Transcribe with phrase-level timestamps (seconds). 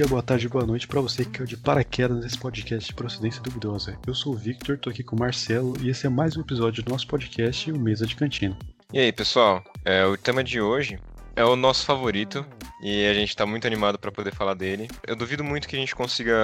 [0.00, 3.42] Dia, boa tarde, boa noite para você que caiu de paraquedas nesse podcast de procedência
[3.42, 3.98] duvidosa.
[4.06, 6.82] Eu sou o Victor, tô aqui com o Marcelo e esse é mais um episódio
[6.82, 8.56] do nosso podcast, o Mesa de Cantina.
[8.94, 9.62] E aí, pessoal?
[9.84, 10.98] É, o tema de hoje
[11.36, 12.46] é o nosso favorito
[12.82, 14.88] e a gente tá muito animado para poder falar dele.
[15.06, 16.34] Eu duvido muito que a gente consiga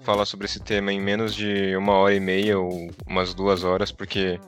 [0.00, 3.92] falar sobre esse tema em menos de uma hora e meia ou umas duas horas,
[3.92, 4.40] porque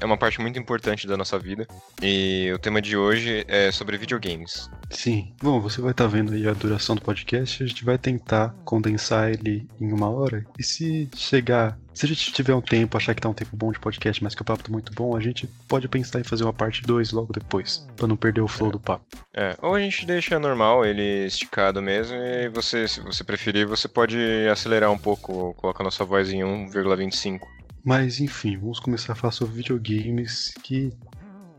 [0.00, 1.66] é uma parte muito importante da nossa vida.
[2.02, 4.70] E o tema de hoje é sobre videogames.
[4.90, 5.32] Sim.
[5.42, 7.62] Bom, você vai estar tá vendo aí a duração do podcast.
[7.62, 10.44] A gente vai tentar condensar ele em uma hora.
[10.58, 11.78] E se chegar.
[11.92, 14.34] Se a gente tiver um tempo, achar que tá um tempo bom de podcast, mas
[14.34, 17.12] que o papo tá muito bom, a gente pode pensar em fazer uma parte 2
[17.12, 18.72] logo depois, para não perder o flow é.
[18.72, 19.04] do papo.
[19.32, 23.86] É, ou a gente deixa normal, ele esticado mesmo, e você, se você preferir, você
[23.86, 24.18] pode
[24.50, 27.46] acelerar um pouco, colocar nossa voz em 1,25.
[27.84, 30.90] Mas enfim, vamos começar a falar sobre videogames que.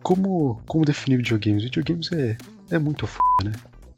[0.01, 1.63] Como, como definir videogames?
[1.63, 2.37] Videogames é,
[2.71, 3.51] é muito f, né?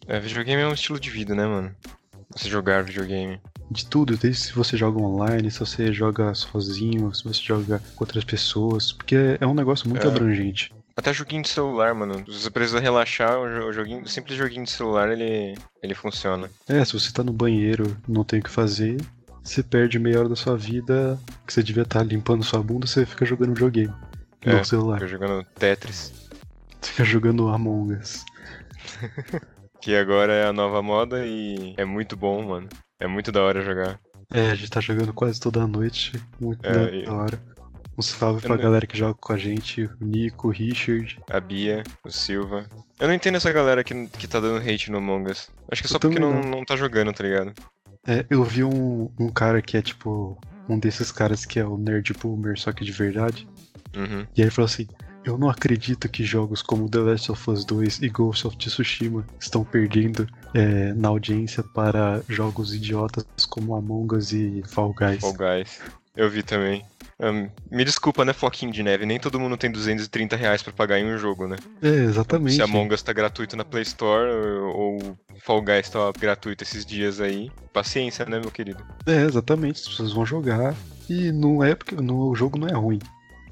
[0.08, 1.76] É, videogame é um estilo de vida, né, mano?
[2.36, 3.40] Você jogar videogame.
[3.70, 8.04] De tudo, desde se você joga online, se você joga sozinho, se você joga com
[8.04, 10.10] outras pessoas, porque é um negócio muito é.
[10.10, 10.74] abrangente.
[10.96, 12.26] Até joguinho de celular, mano.
[12.26, 16.50] Se você precisa relaxar, o joguinho, o simples joguinho de celular, ele, ele funciona.
[16.68, 18.98] É, se você tá no banheiro não tem o que fazer,
[19.48, 22.86] você perde meia hora da sua vida que você devia estar tá limpando sua bunda,
[22.86, 23.94] você fica jogando videogame
[24.42, 24.96] é, no celular.
[24.96, 26.14] Fica jogando Tetris.
[26.82, 28.26] Você fica jogando Among Us.
[29.82, 32.68] que agora é a nova moda e é muito bom, mano.
[33.00, 34.00] É muito da hora jogar.
[34.34, 36.22] É, a gente tá jogando quase toda noite.
[36.40, 37.42] Muito é, da hora.
[37.98, 41.20] Um salve pra galera que joga com a gente, o Nico, o Richard.
[41.32, 42.68] A Bia, o Silva.
[43.00, 45.50] Eu não entendo essa galera que, que tá dando hate no Among Us.
[45.72, 47.54] Acho que é só porque não, não tá jogando, tá ligado?
[48.08, 50.38] É, eu vi um, um cara que é tipo.
[50.70, 53.48] Um desses caras que é o Nerd Boomer, só que de verdade.
[53.96, 54.26] Uhum.
[54.36, 54.88] E ele falou assim:
[55.24, 59.26] Eu não acredito que jogos como The Last of Us 2 e Ghost of Tsushima
[59.40, 65.22] estão perdendo é, na audiência para jogos idiotas como Among Us e Fall Guys.
[65.22, 65.80] Fall Guys.
[66.18, 66.84] Eu vi também.
[67.20, 69.06] Um, me desculpa, né, Floquinho de Neve?
[69.06, 71.56] Nem todo mundo tem 230 reais pra pagar em um jogo, né?
[71.82, 72.56] É, exatamente.
[72.56, 74.30] Se Among Us tá gratuito na Play Store
[74.74, 78.84] ou Fall Guys tá gratuito esses dias aí, paciência, né, meu querido?
[79.06, 79.82] É, exatamente.
[79.82, 80.76] As pessoas vão jogar
[81.10, 83.00] e não é porque no, o jogo não é ruim.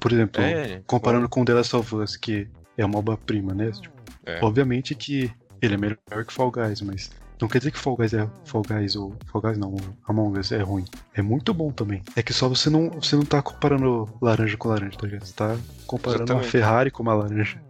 [0.00, 1.30] Por exemplo, é, comparando bom.
[1.30, 3.70] com The Last of Us, que é uma obra-prima, né?
[3.70, 4.40] Tipo, é.
[4.42, 5.30] Obviamente que
[5.62, 7.10] ele é melhor que Fall Guys, mas
[7.40, 9.76] não quer dizer que Fall Guys é Fall Guys ou Fall Guys não,
[10.08, 10.84] Among Us é ruim.
[11.14, 12.02] É muito bom também.
[12.14, 15.26] É que só você não, você não tá comparando laranja com laranja, tá ligado?
[15.26, 16.44] Você tá comparando exatamente.
[16.44, 17.60] uma Ferrari com uma laranja.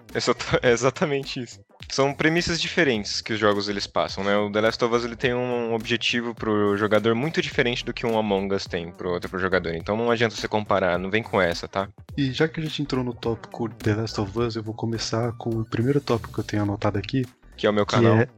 [0.63, 1.61] É exatamente isso.
[1.91, 4.37] São premissas diferentes que os jogos eles passam, né?
[4.37, 8.07] O The Last of Us ele tem um objetivo pro jogador muito diferente do que
[8.07, 9.75] um Among Us tem pro outro pro jogador.
[9.75, 11.89] Então não adianta você comparar, não vem com essa, tá?
[12.17, 15.33] E já que a gente entrou no tópico The Last of Us, eu vou começar
[15.33, 17.27] com o primeiro tópico que eu tenho anotado aqui.
[17.57, 18.17] Que é o meu canal.
[18.17, 18.29] É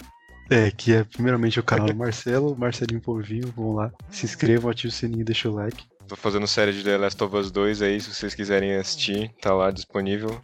[0.50, 3.92] é, que é primeiramente o canal do Marcelo, Marcelinho Povinho, vamos lá.
[4.10, 5.84] Se inscrevam, ative o sininho e deixa o like.
[6.06, 9.52] Tô fazendo série de The Last of Us 2 aí, se vocês quiserem assistir, tá
[9.52, 10.40] lá disponível.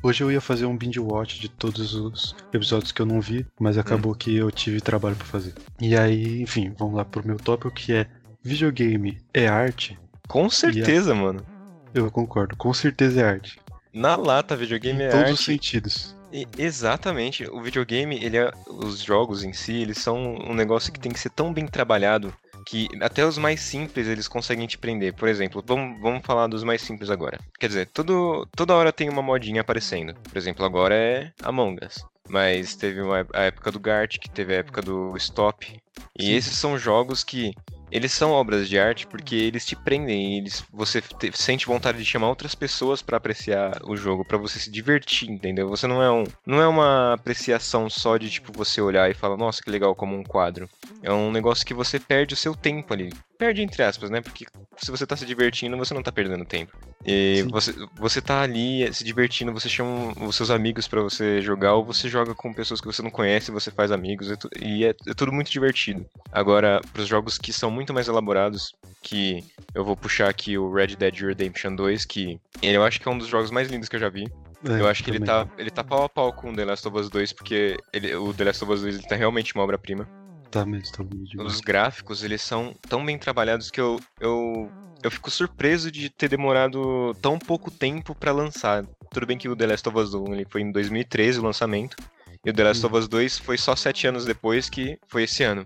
[0.00, 3.44] Hoje eu ia fazer um binge watch de todos os episódios que eu não vi,
[3.58, 4.14] mas acabou hum.
[4.14, 5.54] que eu tive trabalho para fazer.
[5.80, 8.06] E aí, enfim, vamos lá pro meu tópico que é
[8.42, 9.98] videogame é arte?
[10.28, 11.44] Com certeza, mano.
[11.92, 13.58] Eu concordo, com certeza é arte.
[13.92, 15.16] Na lata, videogame em é arte.
[15.16, 16.17] todos os sentidos.
[16.32, 17.48] E, exatamente.
[17.50, 21.20] O videogame, ele é, os jogos em si, eles são um negócio que tem que
[21.20, 22.34] ser tão bem trabalhado
[22.66, 25.14] que até os mais simples eles conseguem te prender.
[25.14, 27.38] Por exemplo, vamos, vamos falar dos mais simples agora.
[27.58, 30.14] Quer dizer, todo, toda hora tem uma modinha aparecendo.
[30.14, 32.04] Por exemplo, agora é Among Us.
[32.28, 35.80] Mas teve uma, a época do Gart, que teve a época do Stop.
[36.18, 36.32] E Sim.
[36.34, 37.54] esses são jogos que
[37.90, 42.04] eles são obras de arte porque eles te prendem, eles você te, sente vontade de
[42.04, 45.68] chamar outras pessoas para apreciar o jogo, para você se divertir, entendeu?
[45.68, 49.36] Você não é um, não é uma apreciação só de tipo você olhar e falar,
[49.36, 50.68] nossa, que legal como um quadro.
[51.02, 53.12] É um negócio que você perde o seu tempo ali.
[53.38, 54.20] Perde entre aspas, né?
[54.20, 54.46] Porque
[54.76, 56.76] se você tá se divertindo, você não tá perdendo tempo.
[57.06, 61.74] E você, você tá ali se divertindo, você chama os seus amigos para você jogar,
[61.74, 64.28] ou você joga com pessoas que você não conhece, você faz amigos,
[64.60, 66.04] e é, é tudo muito divertido.
[66.32, 70.96] Agora, pros jogos que são muito mais elaborados, que eu vou puxar aqui o Red
[70.96, 73.94] Dead Redemption 2, que ele, eu acho que é um dos jogos mais lindos que
[73.94, 74.28] eu já vi.
[74.68, 76.88] É, eu acho que ele tá, ele tá pau a pau com o The Last
[76.88, 79.62] of Us 2, porque ele, o The Last of Us 2 ele tá realmente uma
[79.62, 80.08] obra-prima.
[80.50, 81.44] Tá mesmo, tá mesmo.
[81.44, 84.68] Os gráficos, eles são tão bem trabalhados que eu, eu,
[85.00, 88.84] eu fico surpreso de ter demorado tão pouco tempo para lançar.
[89.12, 91.96] Tudo bem que o The Last of Us 1 ele foi em 2013 o lançamento,
[92.44, 92.88] e o The Last hum.
[92.88, 95.64] of Us 2 foi só sete anos depois, que foi esse ano,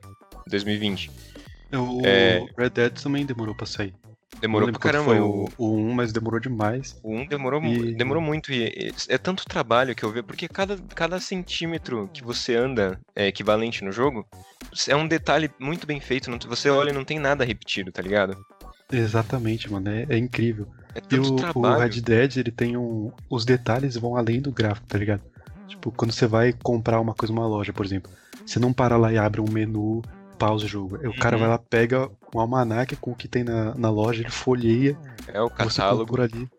[0.49, 1.32] 2020.
[1.73, 2.47] O é...
[2.57, 3.95] Red Dead também demorou pra sair.
[4.41, 5.05] Demorou pra caramba.
[5.05, 6.99] Foi o, o 1, mas demorou demais.
[7.03, 7.95] O 1 demorou, e...
[7.95, 8.53] demorou muito.
[8.53, 13.27] E é tanto trabalho que eu vejo, porque cada, cada centímetro que você anda é
[13.27, 14.27] equivalente no jogo,
[14.89, 16.31] é um detalhe muito bem feito.
[16.49, 18.45] Você olha e não tem nada repetido, tá ligado?
[18.91, 19.89] Exatamente, mano.
[19.89, 20.67] É, é incrível.
[20.95, 23.13] É e o, o, Red Dead, ele tem um.
[23.31, 25.23] Os detalhes vão além do gráfico, tá ligado?
[25.69, 28.11] Tipo, quando você vai comprar uma coisa numa loja, por exemplo,
[28.45, 30.03] você não para lá e abre um menu,
[30.43, 30.97] pausa o jogo.
[31.09, 31.53] O cara vai uhum.
[31.53, 34.99] lá, pega um almanac com o que tem na, na loja, ele folheia.
[35.29, 36.17] É o catálogo.
[36.17, 36.51] Você ali.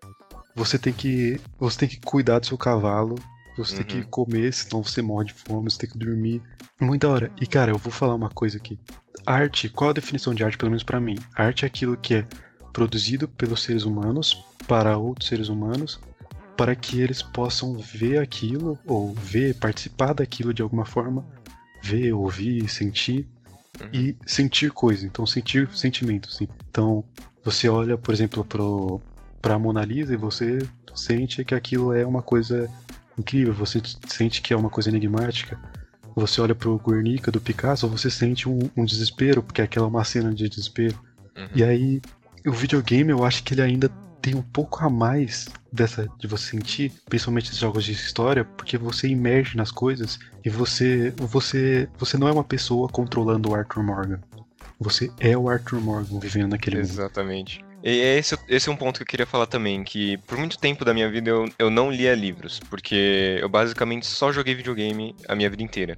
[0.55, 1.37] Você tem que.
[1.59, 3.15] Você tem que cuidar do seu cavalo.
[3.57, 3.77] Você uhum.
[3.79, 4.09] tem que uhum.
[4.09, 6.41] comer, senão você morre de fome, você tem que dormir.
[6.79, 7.31] Muito da hora.
[7.41, 8.79] E cara, eu vou falar uma coisa aqui.
[9.25, 11.17] Arte, qual a definição de arte, pelo menos para mim?
[11.35, 12.27] Arte é aquilo que é
[12.71, 15.99] produzido pelos seres humanos para outros seres humanos
[16.55, 21.25] para que eles possam ver aquilo ou ver, participar daquilo de alguma forma,
[21.81, 23.27] ver, ouvir, sentir
[23.81, 23.89] uhum.
[23.91, 25.03] e sentir coisas.
[25.03, 26.47] Então sentir sentimentos, sim.
[26.69, 27.03] Então
[27.43, 29.01] você olha, por exemplo, pro
[29.41, 30.59] para Mona Lisa e você
[30.95, 32.69] sente que aquilo é uma coisa
[33.17, 35.59] incrível, você sente que é uma coisa enigmática.
[36.15, 40.03] Você olha pro Guernica do Picasso, você sente um, um desespero, porque aquela é uma
[40.03, 40.97] cena de desespero.
[41.35, 41.49] Uhum.
[41.55, 42.01] E aí,
[42.45, 43.89] o videogame, eu acho que ele ainda
[44.23, 48.77] tem um pouco a mais dessa de você sentir, principalmente nos jogos de história, porque
[48.77, 53.83] você imerge nas coisas e você você você não é uma pessoa controlando o Arthur
[53.83, 54.21] Morgan.
[54.79, 56.85] Você é o Arthur Morgan vivendo naquele mundo.
[56.85, 57.63] Exatamente.
[57.83, 60.85] E esse, esse é um ponto que eu queria falar também, que por muito tempo
[60.85, 65.35] da minha vida eu, eu não lia livros, porque eu basicamente só joguei videogame a
[65.35, 65.97] minha vida inteira.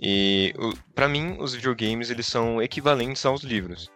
[0.00, 0.54] E
[0.94, 3.90] para mim, os videogames eles são equivalentes aos livros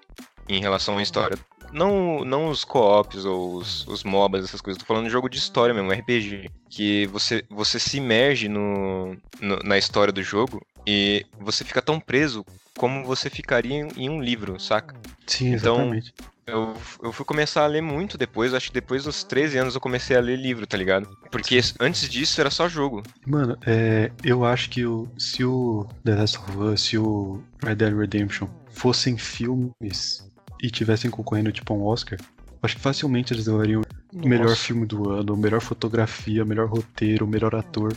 [0.47, 1.38] em relação à história.
[1.73, 4.81] Não, não os co-ops ou os, os MOBAs, essas coisas.
[4.81, 6.51] Tô falando de jogo de história mesmo, RPG.
[6.69, 12.01] Que você, você se imerge no, no, na história do jogo e você fica tão
[12.01, 12.45] preso
[12.77, 14.95] como você ficaria em um livro, saca?
[15.27, 16.15] Sim, então, exatamente.
[16.17, 19.75] Então, eu, eu fui começar a ler muito depois, acho que depois dos 13 anos
[19.75, 21.09] eu comecei a ler livro, tá ligado?
[21.31, 23.03] Porque antes disso era só jogo.
[23.27, 27.77] Mano, é, eu acho que o, se o The Last of Us, se o Red
[27.77, 30.29] Dead Redemption fossem filmes
[30.62, 32.19] e tivessem concorrendo tipo um Oscar,
[32.62, 37.55] acho que facilmente eles levariam o melhor filme do ano, melhor fotografia, melhor roteiro, melhor
[37.55, 37.97] ator.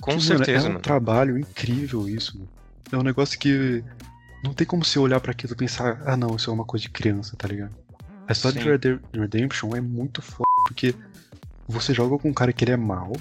[0.00, 0.80] Com que, certeza, mano, é um mano.
[0.80, 2.48] trabalho incrível isso, mano.
[2.90, 3.82] É um negócio que
[4.44, 6.82] não tem como você olhar para aquilo e pensar, ah não, isso é uma coisa
[6.82, 7.74] de criança, tá ligado?
[8.26, 8.98] A história Sim.
[9.12, 10.94] de Redemption é muito foda, porque
[11.68, 13.12] você joga com um cara que ele é mal,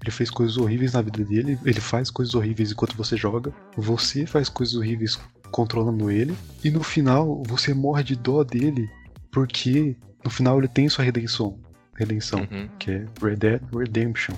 [0.00, 4.26] ele fez coisas horríveis na vida dele, ele faz coisas horríveis enquanto você joga, você
[4.26, 5.18] faz coisas horríveis
[5.52, 8.90] controlando ele, e no final você morre de dó dele,
[9.30, 9.94] porque
[10.24, 11.56] no final ele tem sua redenção,
[11.94, 12.68] redenção, uhum.
[12.78, 14.34] que é Red Dead Redemption.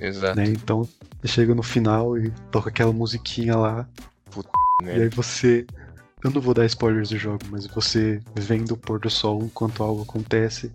[0.00, 0.36] Exato.
[0.36, 0.46] Né?
[0.46, 0.88] Então
[1.24, 3.88] chega no final e toca aquela musiquinha lá.
[4.30, 4.50] Puta,
[4.84, 5.66] e aí você.
[6.24, 9.82] Eu não vou dar spoilers do jogo, mas você vendo o pôr do sol enquanto
[9.82, 10.72] algo acontece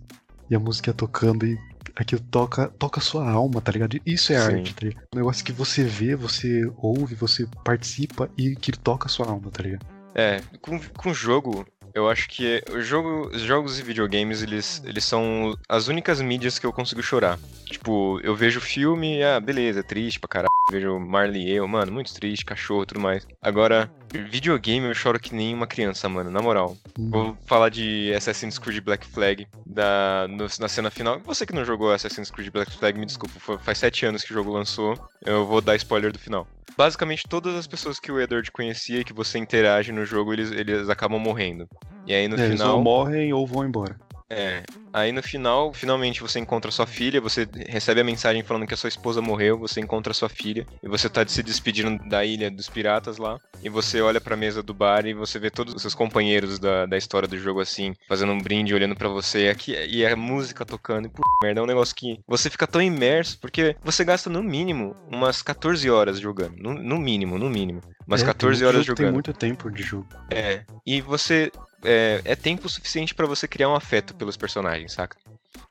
[0.50, 1.58] e a música tocando e
[2.02, 3.98] aquilo toca, toca a sua alma, tá ligado?
[4.04, 4.54] Isso é Sim.
[4.56, 5.04] arte, tá ligado?
[5.14, 9.50] Um negócio que você vê, você ouve, você participa e que toca a sua alma,
[9.50, 9.86] tá ligado?
[10.14, 15.04] É, com, com jogo, eu acho que o jogo, os jogos e videogames, eles, eles
[15.04, 17.38] são as únicas mídias que eu consigo chorar.
[17.66, 20.57] Tipo, eu vejo filme, ah, beleza, triste pra caralho.
[20.70, 23.26] Vejo Marley e eu, mano, muito triste, cachorro e tudo mais.
[23.40, 26.76] Agora, videogame eu choro que nem uma criança, mano, na moral.
[26.98, 27.10] Hum.
[27.10, 31.20] Vou falar de Assassin's Creed Black Flag da, no, na cena final.
[31.20, 34.32] Você que não jogou Assassin's Creed Black Flag, me desculpa, foi, faz sete anos que
[34.32, 34.98] o jogo lançou.
[35.24, 36.46] Eu vou dar spoiler do final
[36.76, 40.52] basicamente todas as pessoas que o Edward conhecia e que você interage no jogo, eles,
[40.52, 41.68] eles acabam morrendo.
[42.06, 42.50] E aí no é, final.
[42.50, 43.98] Eles ou morrem ou vão embora.
[44.30, 44.62] É.
[44.92, 48.76] Aí no final, finalmente você encontra sua filha, você recebe a mensagem falando que a
[48.76, 52.68] sua esposa morreu, você encontra sua filha e você tá se despedindo da ilha dos
[52.68, 53.38] piratas lá.
[53.62, 56.86] E você olha pra mesa do bar e você vê todos os seus companheiros da,
[56.86, 60.14] da história do jogo assim, fazendo um brinde, olhando para você e, aqui, e a
[60.14, 61.06] música tocando.
[61.06, 64.42] E, puta merda, é um negócio que você fica tão imerso porque você gasta no
[64.42, 66.56] mínimo umas 14 horas jogando.
[66.56, 67.80] No, no mínimo, no mínimo.
[68.06, 69.04] Umas é, 14 horas jogando.
[69.04, 70.06] Tem muito tempo de jogo.
[70.30, 70.64] É.
[70.86, 71.50] E você
[71.82, 75.16] é, é tempo suficiente para você criar um afeto pelos personagens, saca?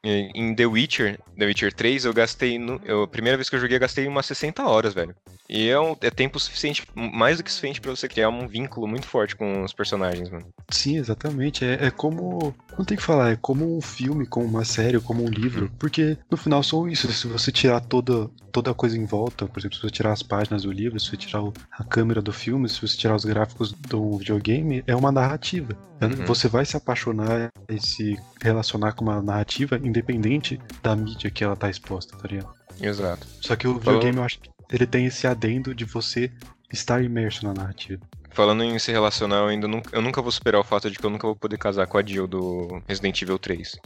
[0.03, 2.57] Em The Witcher, The Witcher 3, eu gastei.
[2.57, 5.13] No, eu, a primeira vez que eu joguei, eu gastei umas 60 horas, velho.
[5.49, 8.87] E é, um, é tempo suficiente, mais do que suficiente para você criar um vínculo
[8.87, 10.47] muito forte com os personagens, mano.
[10.69, 11.65] Sim, exatamente.
[11.65, 12.55] É, é como.
[12.77, 15.65] Não tem que falar, é como um filme, como uma série, como um livro.
[15.65, 15.71] Uhum.
[15.79, 17.11] Porque no final são isso.
[17.11, 20.21] Se você tirar toda, toda a coisa em volta, por exemplo, se você tirar as
[20.21, 23.25] páginas do livro, se você tirar o, a câmera do filme, se você tirar os
[23.25, 25.75] gráficos do videogame, é uma narrativa.
[26.01, 26.25] Uhum.
[26.25, 31.55] Você vai se apaixonar e se relacionar com uma narrativa independente da mídia que ela
[31.55, 32.53] tá exposta, tá ligado?
[32.79, 33.25] Exato.
[33.41, 36.31] Só que o videogame, eu acho que ele tem esse adendo de você
[36.71, 38.01] estar imerso na narrativa.
[38.37, 41.03] Falando em se relacionar, eu ainda nunca, eu nunca vou superar o fato de que
[41.03, 43.79] eu nunca vou poder casar com a Jill do Resident Evil 3.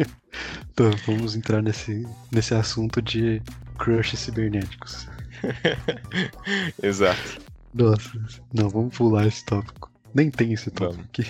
[0.72, 3.42] então, vamos entrar nesse, nesse assunto de
[3.78, 5.06] crush cibernéticos.
[6.82, 7.42] Exato.
[7.74, 8.10] Nossa,
[8.54, 9.92] não, vamos pular esse tópico.
[10.14, 11.06] Nem tem esse tópico vamos.
[11.10, 11.26] aqui.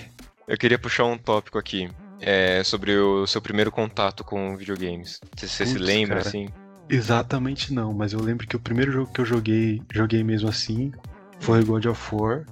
[0.47, 1.89] Eu queria puxar um tópico aqui.
[2.21, 5.19] É sobre o seu primeiro contato com videogames.
[5.35, 6.47] Você, você se lembra, cara, assim?
[6.87, 10.93] Exatamente não, mas eu lembro que o primeiro jogo que eu joguei, joguei mesmo assim,
[11.41, 12.45] foi God of War.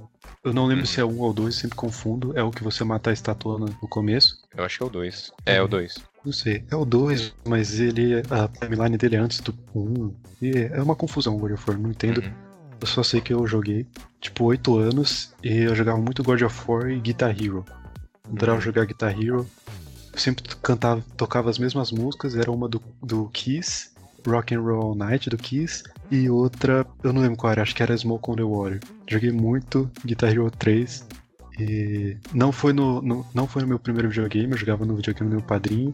[0.43, 0.87] Eu não lembro uhum.
[0.87, 2.37] se é um ou dois, sempre confundo.
[2.37, 4.37] É o que você mata a estátua no começo.
[4.55, 5.31] Eu acho que é o dois.
[5.45, 5.95] É, é o dois.
[6.23, 8.21] Não sei, é o 2, mas ele.
[8.29, 9.79] A timeline dele é antes do 1.
[9.79, 12.21] Um, e é uma confusão o God of War, não entendo.
[12.21, 12.31] Uhum.
[12.81, 13.85] Eu só sei que eu joguei,
[14.19, 17.65] tipo, 8 anos e eu jogava muito God of War e Guitar Hero.
[18.25, 18.61] Adorava uhum.
[18.61, 19.47] jogar Guitar Hero.
[20.11, 23.91] Eu sempre cantava, tocava as mesmas músicas, era uma do, do Kiss,
[24.27, 27.75] Rock and Roll All Night do Kiss, e outra, eu não lembro qual era, acho
[27.75, 28.79] que era Smoke on the Water.
[29.07, 31.07] Joguei muito Guitar Hero 3
[31.59, 35.29] e não foi no, no, não foi no meu primeiro videogame, eu jogava no videogame
[35.29, 35.93] do meu padrinho.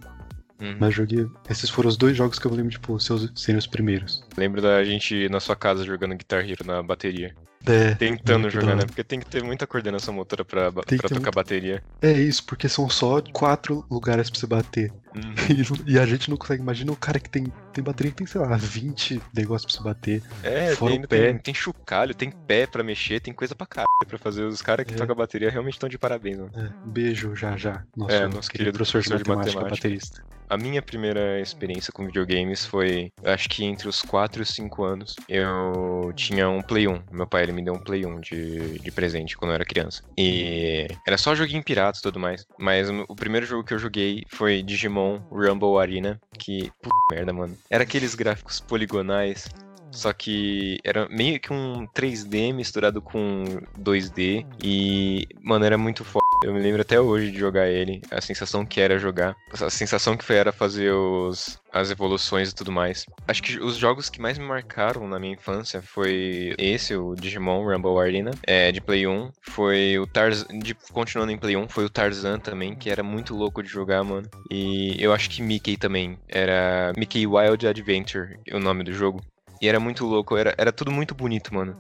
[0.61, 0.77] Uhum.
[0.79, 1.27] Mas joguei.
[1.49, 4.23] Esses foram os dois jogos que eu lembro, tipo, seus, serem os primeiros.
[4.37, 7.35] Lembro da gente na sua casa jogando Guitar Hero na bateria.
[7.67, 8.85] É, Tentando jogar, né?
[8.85, 11.31] Porque tem que ter muita coordenação motora pra, pra tocar muito...
[11.31, 11.83] bateria.
[12.01, 14.91] É isso, porque são só quatro lugares pra você bater.
[15.15, 15.35] Uhum.
[15.87, 16.61] E, e, a gente não consegue.
[16.61, 19.87] Imagina o cara que tem, tem bateria que tem, sei lá, 20 negócios pra você
[19.87, 20.23] bater.
[20.43, 21.27] É, tem, pé.
[21.27, 24.43] Tem, tem chocalho, tem pé pra mexer, tem coisa pra caralho pra fazer.
[24.43, 24.97] Os caras que é.
[24.97, 26.39] tocam bateria realmente estão de parabéns.
[26.55, 27.83] É, beijo já já.
[27.95, 29.87] Nosso, é, nosso querido, querido professor, professor de matemática, matemática.
[29.87, 30.35] baterista.
[30.47, 34.83] A minha primeira experiência com videogames foi, acho que entre os 4 e os 5
[34.83, 35.15] anos.
[35.27, 37.01] Eu tinha um Play 1.
[37.11, 40.03] Meu pai ele me deu um Play 1 de, de presente quando eu era criança.
[40.17, 42.45] E era só joguinho pirata e tudo mais.
[42.59, 46.19] Mas o primeiro jogo que eu joguei foi Digimon Rumble Arena.
[46.37, 47.57] Que, puta merda, mano.
[47.69, 49.47] Era aqueles gráficos poligonais
[49.95, 53.45] só que era meio que um 3D misturado com
[53.79, 54.45] 2D.
[54.61, 56.24] E, mano, era muito foda.
[56.45, 58.03] Eu me lembro até hoje de jogar ele.
[58.11, 59.35] A sensação que era jogar.
[59.51, 63.07] A sensação que era fazer os, as evoluções e tudo mais.
[63.27, 67.65] Acho que os jogos que mais me marcaram na minha infância foi esse, o Digimon
[67.65, 69.31] Rumble Arena, é, de Play 1.
[69.41, 73.35] Foi o Tarzan, de, continuando em Play 1, foi o Tarzan também, que era muito
[73.35, 74.29] louco de jogar, mano.
[74.51, 76.15] E eu acho que Mickey também.
[76.27, 79.19] Era Mickey Wild Adventure, o nome do jogo.
[79.59, 81.75] E era muito louco, era, era tudo muito bonito, mano.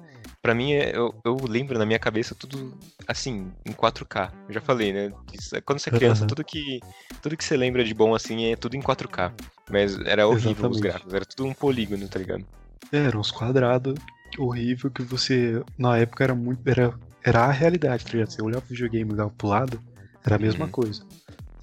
[0.45, 4.31] Pra mim, é, eu, eu lembro na minha cabeça tudo assim, em 4K.
[4.47, 5.11] Eu já falei, né?
[5.65, 6.27] Quando você é criança, uhum.
[6.27, 6.79] tudo que
[7.19, 9.33] tudo que você lembra de bom assim é tudo em 4K.
[9.71, 10.75] Mas era horrível Exatamente.
[10.75, 12.45] os gráficos, era tudo um polígono, tá ligado?
[12.91, 13.95] É, era uns quadrados
[14.37, 15.63] horrível que você.
[15.75, 16.61] Na época era muito.
[16.69, 18.29] Era, era a realidade, tá ligado?
[18.29, 19.81] Você olhava o videogame e pro lado,
[20.23, 20.71] era a mesma uhum.
[20.71, 21.03] coisa.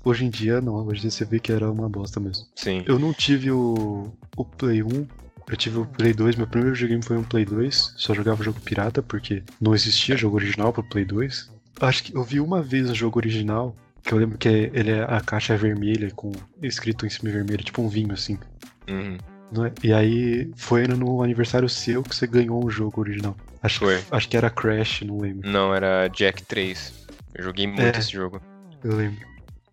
[0.04, 2.46] Hoje em dia não, hoje em dia você vê que era uma bosta mesmo.
[2.56, 2.82] Sim.
[2.84, 5.06] Eu não tive o, o Play 1,
[5.48, 8.60] eu tive o Play 2, meu primeiro videogame foi um Play 2, só jogava jogo
[8.60, 11.50] pirata porque não existia jogo original pro Play 2.
[11.80, 15.02] Acho que eu vi uma vez o jogo original, que eu lembro que ele é
[15.02, 16.32] a caixa é vermelha com
[16.62, 18.38] escrito em cima vermelho, tipo um vinho assim.
[18.88, 19.18] Uhum.
[19.66, 19.72] É?
[19.86, 23.36] E aí foi no aniversário seu que você ganhou um jogo original.
[23.62, 23.98] Acho, foi.
[24.00, 25.48] Que, acho que era Crash, não lembro.
[25.48, 27.06] Não, era Jack 3.
[27.34, 28.40] Eu joguei muito é, esse jogo.
[28.82, 29.26] Eu lembro.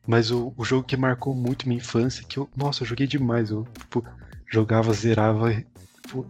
[0.05, 2.49] Mas o, o jogo que marcou muito minha infância, que eu.
[2.55, 3.51] Nossa, eu joguei demais.
[3.51, 4.03] Eu, tipo,
[4.50, 5.51] jogava, zerava,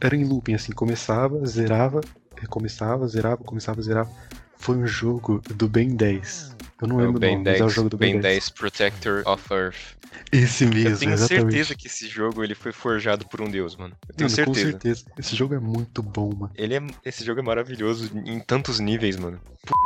[0.02, 2.02] era em looping, assim, começava, zerava,
[2.38, 4.12] recomeçava, zerava, começava, zerava.
[4.58, 6.56] Foi um jogo do Ben 10.
[6.82, 8.22] Eu não é lembro o Ben nome, 10, mas é o jogo do Ben, ben
[8.22, 8.36] 10.
[8.36, 9.98] 10 Protector of Earth.
[10.32, 11.52] Esse mesmo, Eu tenho exatamente.
[11.52, 13.96] certeza que esse jogo ele foi forjado por um deus, mano.
[14.08, 14.66] Eu tenho mano, certeza.
[14.66, 15.06] Com certeza.
[15.18, 16.52] Esse jogo é muito bom, mano.
[16.56, 19.40] Ele é, esse jogo é maravilhoso em tantos níveis, mano.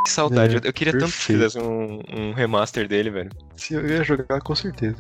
[0.06, 0.56] que saudade.
[0.56, 1.00] É, eu, queria perfeito.
[1.00, 3.32] tanto que fizesse um, um remaster dele, velho.
[3.56, 4.96] Se eu ia jogar, com certeza.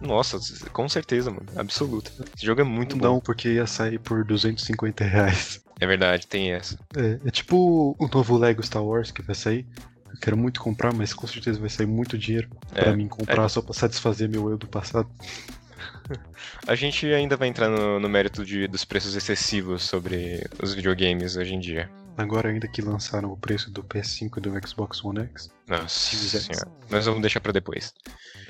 [0.00, 0.38] Nossa,
[0.72, 1.46] com certeza, mano.
[1.56, 2.10] Absoluta.
[2.36, 3.14] Esse jogo é muito não, bom.
[3.14, 5.60] Não, porque ia sair por 250 reais.
[5.80, 6.78] É verdade, tem essa.
[6.96, 9.66] É, é tipo o novo Lego Star Wars que vai sair.
[10.10, 13.44] Eu quero muito comprar, mas com certeza vai sair muito dinheiro é, para mim comprar
[13.44, 13.48] é...
[13.48, 15.08] só pra satisfazer meu eu do passado.
[16.66, 21.36] A gente ainda vai entrar no, no mérito de, dos preços excessivos sobre os videogames
[21.36, 21.90] hoje em dia.
[22.16, 25.50] Agora ainda que lançaram o preço do PS5 e do Xbox One X.
[25.68, 26.68] Nossa senhora.
[26.90, 27.94] Mas vamos deixar para depois.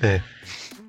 [0.01, 0.21] É.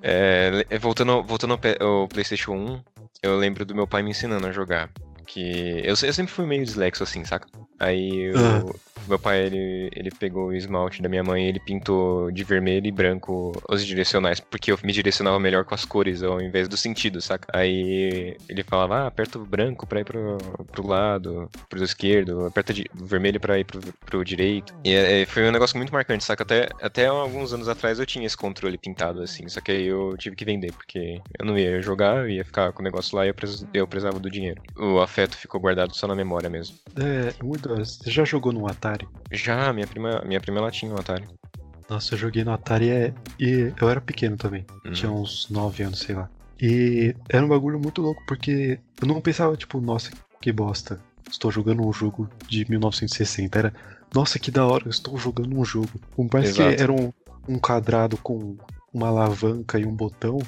[0.02, 0.78] é.
[0.78, 2.82] voltando voltando ao, ao PlayStation 1,
[3.22, 4.90] eu lembro do meu pai me ensinando a jogar.
[5.26, 7.46] Que eu, eu sempre fui meio dislexo assim, saca?
[7.78, 8.72] Aí eu, uhum.
[9.08, 12.86] Meu pai, ele, ele pegou o esmalte da minha mãe e ele pintou de vermelho
[12.86, 16.76] e branco os direcionais, porque eu me direcionava melhor com as cores ao invés do
[16.76, 17.48] sentido, saca?
[17.52, 20.38] Aí ele falava, ah, aperta o branco pra ir pro,
[20.70, 24.74] pro lado, pro esquerdo, aperta o vermelho pra ir pro, pro direito.
[24.84, 26.42] E é, foi um negócio muito marcante, saca?
[26.42, 30.16] Até, até alguns anos atrás eu tinha esse controle pintado assim, só que aí eu
[30.18, 33.26] tive que vender, porque eu não ia jogar, eu ia ficar com o negócio lá
[33.26, 33.34] e eu,
[33.74, 34.60] eu precisava do dinheiro.
[34.76, 36.76] O afeto ficou guardado só na memória mesmo.
[36.96, 37.68] É, muito.
[37.68, 38.89] Você já jogou no Atari?
[38.90, 39.08] Atari?
[39.30, 41.24] Já, minha prima, minha prima ela tinha um Atari.
[41.88, 43.14] Nossa, eu joguei no Atari é...
[43.38, 44.64] e eu era pequeno também.
[44.84, 44.92] Uhum.
[44.92, 46.28] Tinha uns 9 anos, sei lá.
[46.60, 51.00] E era um bagulho muito louco, porque eu não pensava, tipo, nossa, que bosta.
[51.30, 53.58] estou jogando um jogo de 1960.
[53.58, 53.74] Era,
[54.14, 55.90] nossa, que da hora, eu estou jogando um jogo.
[56.14, 56.76] Por mais Exato.
[56.76, 57.12] que era um,
[57.48, 58.56] um quadrado com
[58.92, 60.38] uma alavanca e um botão,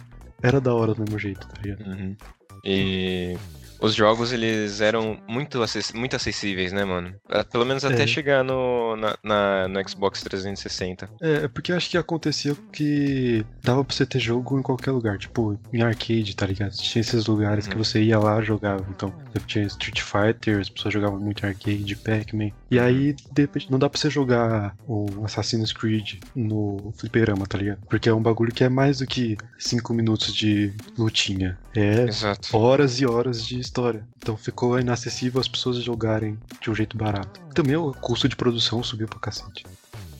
[0.42, 1.86] era da hora do mesmo jeito, tá ligado?
[1.86, 2.16] Uhum.
[2.64, 3.36] E
[3.82, 7.14] os jogos eles eram muito, acess muito acessíveis, né, mano?
[7.50, 8.06] Pelo menos até é.
[8.06, 11.10] chegar no, na, na, no Xbox 360.
[11.20, 15.18] É, é, porque acho que acontecia que dava pra você ter jogo em qualquer lugar,
[15.18, 16.72] tipo, em arcade, tá ligado?
[16.72, 17.82] Tinha esses lugares que uhum.
[17.82, 18.86] você ia lá jogava.
[18.90, 19.12] Então,
[19.46, 22.50] tinha Street Fighter, as pessoas jogavam muito arcade, Pac-Man.
[22.70, 27.58] E aí, de repente, não dá pra você jogar o Assassin's Creed no fliperama, tá
[27.58, 27.80] ligado?
[27.88, 31.58] Porque é um bagulho que é mais do que 5 minutos de lutinha.
[31.74, 32.56] É Exato.
[32.56, 34.06] horas e horas de história.
[34.18, 37.40] Então ficou inacessível as pessoas jogarem de um jeito barato.
[37.54, 39.64] Também o custo de produção subiu pra cacete.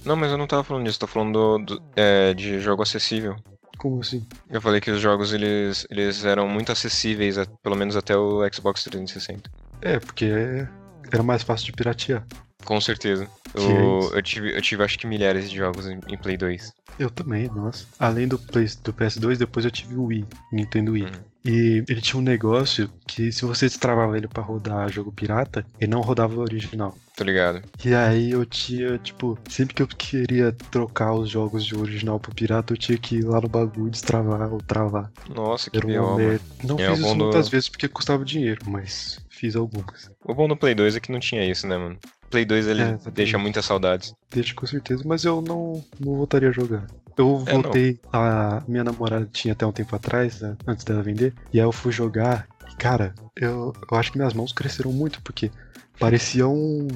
[0.04, 3.37] Não, mas eu não tava falando disso, tô falando do, do, é, de jogo acessível.
[3.78, 4.26] Como assim?
[4.49, 8.85] Eu falei que os jogos eles, eles eram muito acessíveis, pelo menos até o Xbox
[8.85, 9.50] 360.
[9.82, 10.66] É, porque
[11.12, 12.25] era mais fácil de piratear.
[12.64, 13.28] Com certeza.
[13.54, 16.73] Eu, eu, tive, eu tive acho que milhares de jogos em, em Play 2.
[16.99, 17.87] Eu também, nossa.
[17.99, 21.04] Além do, Play, do PS2, depois eu tive o Wii, Nintendo Wii.
[21.04, 21.33] Uhum.
[21.45, 25.90] E ele tinha um negócio que se você destravava ele para rodar jogo pirata, ele
[25.90, 26.97] não rodava o original.
[27.16, 27.62] Tô ligado.
[27.85, 32.35] E aí eu tinha, tipo, sempre que eu queria trocar os jogos de original pro
[32.35, 35.11] pirata, eu tinha que ir lá no bagulho destravar ou travar.
[35.28, 36.16] Nossa, que pior,
[36.62, 37.25] Não é, fiz isso do...
[37.25, 40.11] muitas vezes porque custava dinheiro, mas fiz algumas.
[40.25, 41.99] O bom do Play 2 é que não tinha isso, né, mano?
[42.32, 44.14] Play 2 ele é, deixa muitas saudades.
[44.30, 46.86] Deixa com certeza, mas eu não, não voltaria a jogar.
[47.16, 51.02] Eu é, voltei, é, a minha namorada tinha até um tempo atrás, né, antes dela
[51.02, 54.90] vender, e aí eu fui jogar, e cara, eu, eu acho que minhas mãos cresceram
[54.92, 55.50] muito, porque
[55.98, 56.88] parecia um,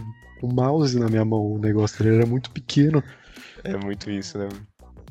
[0.43, 3.05] um mouse na minha mão, o negócio, ele era muito pequeno.
[3.63, 4.49] É muito isso, né?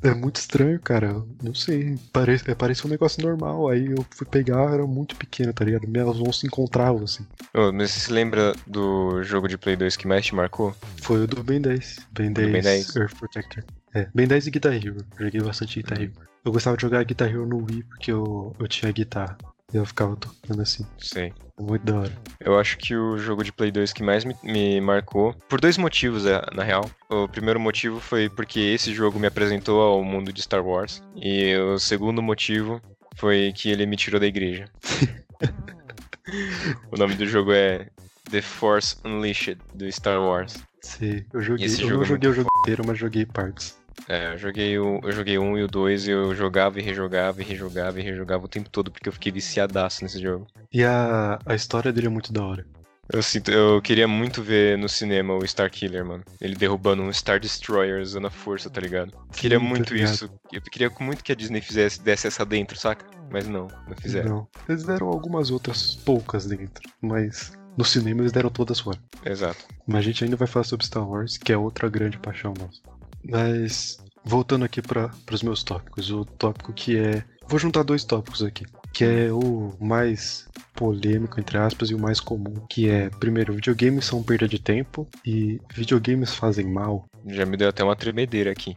[0.05, 1.23] É muito estranho, cara.
[1.41, 1.97] Não sei.
[2.13, 3.69] Parece, é, parece um negócio normal.
[3.69, 5.87] Aí eu fui pegar, era muito pequeno, tá ligado?
[5.87, 7.25] Minhas mãos se encontravam, assim.
[7.53, 10.75] Oh, mas você se lembra do jogo de Play 2 que mais te marcou?
[11.01, 11.99] Foi o do Ben 10.
[12.11, 12.95] Ben 10, ben 10.
[12.95, 13.63] Earth Protector.
[13.93, 14.97] É, Ben 10 e Guitar Hero.
[15.17, 16.11] Joguei bastante Guitar Hero.
[16.43, 19.37] Eu gostava de jogar Guitar Hero no Wii porque eu, eu tinha guitarra.
[19.73, 20.85] E eu ficava tocando assim.
[20.97, 21.33] Sei.
[21.59, 22.11] Muito da hora.
[22.39, 25.77] Eu acho que o jogo de Play 2 que mais me, me, marcou, por dois
[25.77, 26.89] motivos, é, na real.
[27.09, 31.01] O primeiro motivo foi porque esse jogo me apresentou ao mundo de Star Wars.
[31.15, 32.81] E o segundo motivo
[33.15, 34.69] foi que ele me tirou da igreja.
[36.91, 37.89] o nome do jogo é
[38.29, 40.57] The Force Unleashed, do Star Wars.
[40.81, 41.65] Sim, eu joguei.
[41.65, 43.77] Esse eu jogo não é joguei o jogo inteiro, mas joguei partes.
[44.07, 47.41] É, eu joguei, o, eu joguei um e o dois e eu jogava e rejogava
[47.41, 50.47] e rejogava e rejogava o tempo todo porque eu fiquei viciadaço nesse jogo.
[50.71, 52.65] E a, a história dele é muito da hora.
[53.11, 56.23] Eu sinto, eu queria muito ver no cinema o Star Killer, mano.
[56.41, 59.13] Ele derrubando um Star Destroyer usando a força, tá ligado?
[59.31, 60.29] Queria muito isso.
[60.51, 63.05] Eu queria muito que a Disney fizesse desse essa dentro, saca?
[63.31, 64.29] Mas não, não fizeram.
[64.29, 64.47] Não.
[64.67, 68.97] Eles deram algumas outras poucas dentro, mas no cinema eles deram todas fora.
[69.23, 69.65] Exato.
[69.85, 72.81] Mas a gente ainda vai falar sobre Star Wars, que é outra grande paixão nossa.
[73.29, 78.43] Mas voltando aqui para os meus tópicos, o tópico que é, vou juntar dois tópicos
[78.43, 83.53] aqui, que é o mais polêmico entre aspas e o mais comum, que é primeiro,
[83.53, 87.05] videogames são perda de tempo e videogames fazem mal.
[87.27, 88.75] Já me deu até uma tremedeira aqui.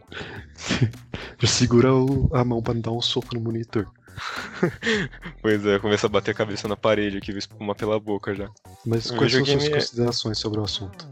[1.45, 3.87] Segura o, a mão para não dar um soco no monitor.
[5.41, 8.49] pois é, começa a bater a cabeça na parede aqui, espuma pela boca já.
[8.85, 11.07] Mas quais são suas é considerações sobre o assunto?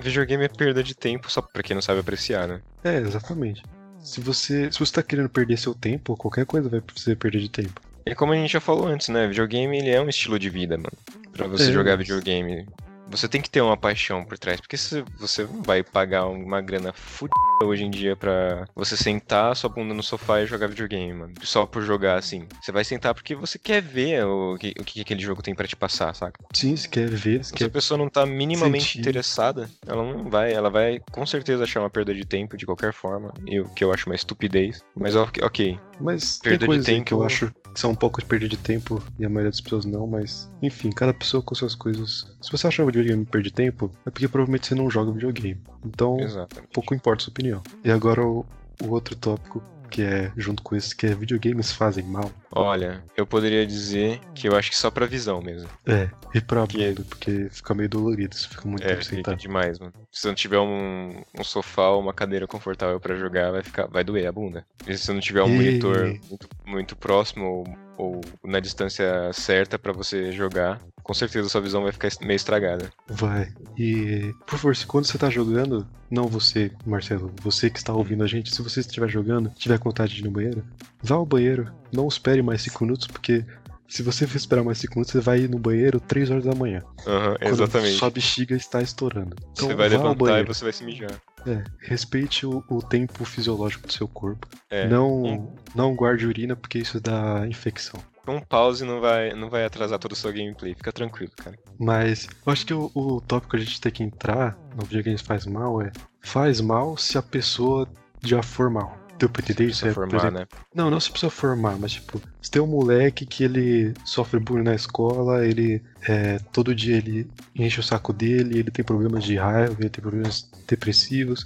[0.00, 2.60] Videogame é perda de tempo, só pra quem não sabe apreciar, né?
[2.82, 3.62] É, exatamente.
[4.02, 7.50] Se você, se você tá querendo perder seu tempo, qualquer coisa vai você perder de
[7.50, 7.80] tempo.
[8.06, 9.28] E como a gente já falou antes, né?
[9.28, 10.92] Videogame ele é um estilo de vida, mano.
[11.32, 11.72] Pra você é.
[11.72, 12.66] jogar videogame,
[13.10, 16.92] você tem que ter uma paixão por trás, porque se você vai pagar uma grana
[16.92, 21.34] fudida hoje em dia pra você sentar sua bunda no sofá e jogar videogame, mano.
[21.42, 22.46] Só por jogar, assim.
[22.60, 25.66] Você vai sentar porque você quer ver o que, o que aquele jogo tem para
[25.66, 26.40] te passar, saca?
[26.54, 27.44] Sim, você quer ver.
[27.44, 27.66] Se quer...
[27.66, 29.00] a pessoa não tá minimamente sentir.
[29.00, 30.52] interessada, ela não vai.
[30.52, 33.32] Ela vai com certeza achar uma perda de tempo de qualquer forma.
[33.46, 34.80] E o que eu acho uma estupidez.
[34.94, 35.78] Mas ok.
[36.00, 37.04] Mas perda de tempo.
[37.04, 39.60] que eu acho que são um pouco de perda de tempo e a maioria das
[39.60, 42.26] pessoas não, mas enfim, cada pessoa com suas coisas.
[42.40, 45.60] Se você acha o videogame perder tempo, é porque provavelmente você não joga videogame.
[45.84, 46.68] Então, Exatamente.
[46.72, 47.62] pouco importa a sua opinião.
[47.84, 48.44] E agora o,
[48.82, 52.30] o outro tópico que é junto com isso, que é videogames fazem mal?
[52.52, 55.68] Olha, eu poderia dizer que eu acho que só pra visão mesmo.
[55.86, 56.78] É, e pra que...
[56.78, 59.36] bunda, porque fica meio dolorido, você fica muito é, tempo sentado.
[59.36, 59.92] demais, mano.
[60.10, 64.04] Se não tiver um, um sofá ou uma cadeira confortável para jogar, vai ficar, vai
[64.04, 64.64] doer a bunda.
[64.86, 65.56] E se não tiver um e...
[65.56, 67.64] monitor muito, muito próximo ou,
[67.96, 72.90] ou na distância certa para você jogar, com certeza sua visão vai ficar meio estragada.
[73.08, 73.52] Vai.
[73.76, 78.24] E, por favor, se quando você tá jogando, não você, Marcelo, você que está ouvindo
[78.24, 80.64] a gente, se você estiver jogando, tiver vontade de ir no banheiro,
[81.02, 83.44] vá ao banheiro, não espere mais 5 minutos, porque
[83.90, 86.54] Se você for esperar mais 5 minutos, você vai ir no banheiro 3 horas da
[86.54, 86.80] manhã.
[87.04, 87.98] Uhum, exatamente.
[87.98, 89.34] Sua bexiga está estourando.
[89.50, 91.20] Então, você vai levantar e você vai se mijar.
[91.46, 94.46] É, respeite o, o, tempo fisiológico do seu corpo.
[94.68, 95.54] É, não, um...
[95.74, 98.00] não guarde urina, porque isso dá infecção.
[98.28, 101.58] Um pause não vai, não vai atrasar todo o seu gameplay, fica tranquilo, cara.
[101.78, 105.22] Mas eu acho que o, o tópico que a gente tem que entrar no videogames
[105.22, 107.88] faz mal é faz mal se a pessoa
[108.22, 108.99] já for mal.
[109.26, 109.86] Entender isso?
[109.86, 110.46] É, formar, exemplo, né?
[110.74, 114.64] Não, não se precisa formar, mas tipo, se tem um moleque que ele sofre bullying
[114.64, 119.36] na escola, ele é, todo dia ele enche o saco dele, ele tem problemas de
[119.36, 121.44] raiva, ele tem problemas depressivos,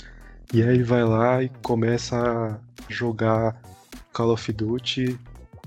[0.52, 2.58] e aí ele vai lá e começa a
[2.88, 3.60] jogar
[4.12, 5.18] Call of Duty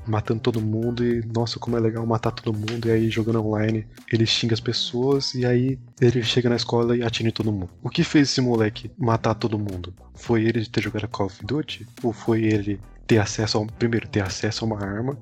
[0.07, 2.87] matando todo mundo e nossa, como é legal matar todo mundo.
[2.87, 7.03] E aí jogando online, ele xinga as pessoas e aí ele chega na escola e
[7.03, 7.69] atira em todo mundo.
[7.81, 9.93] O que fez esse moleque matar todo mundo?
[10.15, 11.87] Foi ele ter jogado Call of Duty?
[12.03, 15.17] Ou foi ele ter acesso a primeiro ter acesso a uma arma?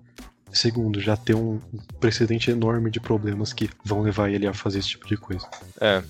[0.52, 1.60] Segundo, já ter um
[2.00, 5.46] precedente enorme de problemas que vão levar ele a fazer esse tipo de coisa.
[5.82, 6.02] É.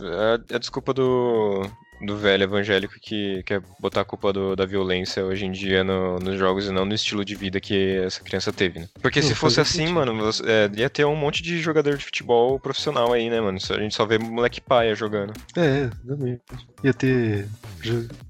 [0.00, 1.68] É a desculpa do,
[2.00, 6.18] do velho evangélico que quer botar a culpa do, da violência hoje em dia no,
[6.18, 8.88] nos jogos e não no estilo de vida que essa criança teve, né?
[9.00, 9.94] Porque não, se fosse assim, sentido.
[9.94, 13.58] mano, você, é, ia ter um monte de jogador de futebol profissional aí, né, mano?
[13.58, 15.32] A gente só vê moleque paia jogando.
[15.56, 16.42] É, exatamente.
[16.82, 17.48] Ia ter.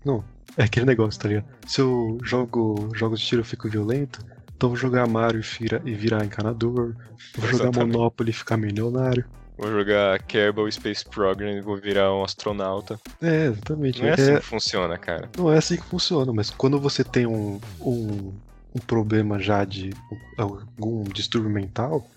[0.05, 0.25] Não,
[0.57, 1.47] é aquele negócio, tá ligado?
[1.67, 4.21] Se eu jogo jogos de tiro eu fico violento,
[4.57, 6.95] então vou jogar Mario e, e virar encanador.
[7.37, 9.25] Vou jogar Monopoly e ficar milionário.
[9.61, 12.99] Vou jogar Kerbal Space Program e vou virar um astronauta.
[13.21, 14.01] É, exatamente.
[14.01, 15.29] Não é, é assim que funciona, cara.
[15.37, 18.33] Não é assim que funciona, mas quando você tem um, um,
[18.75, 19.91] um problema já de
[20.39, 22.09] algum distúrbio mental,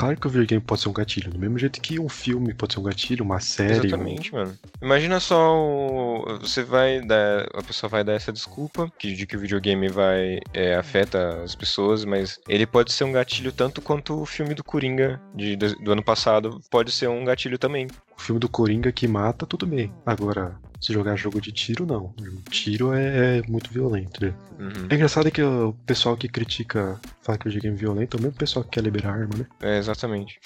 [0.00, 2.72] Claro que o videogame pode ser um gatilho, do mesmo jeito que um filme pode
[2.72, 3.86] ser um gatilho, uma série.
[3.86, 4.38] Exatamente, um...
[4.38, 4.58] mano.
[4.80, 6.38] Imagina só o...
[6.40, 7.46] você vai dar.
[7.52, 11.54] A pessoa vai dar essa desculpa que, de que o videogame vai é, afeta as
[11.54, 15.92] pessoas, mas ele pode ser um gatilho tanto quanto o filme do Coringa de, do
[15.92, 17.86] ano passado pode ser um gatilho também.
[18.16, 19.92] O filme do Coringa que mata, tudo bem.
[20.06, 22.14] Agora, se jogar jogo de tiro, não.
[22.48, 24.24] Tiro é, é muito violento.
[24.24, 24.34] Né?
[24.58, 24.86] Uhum.
[24.88, 28.22] É engraçado que o pessoal que critica, fala que o videogame é violento, é o
[28.22, 29.46] mesmo pessoal que quer liberar arma, né?
[29.60, 30.40] É, exatamente.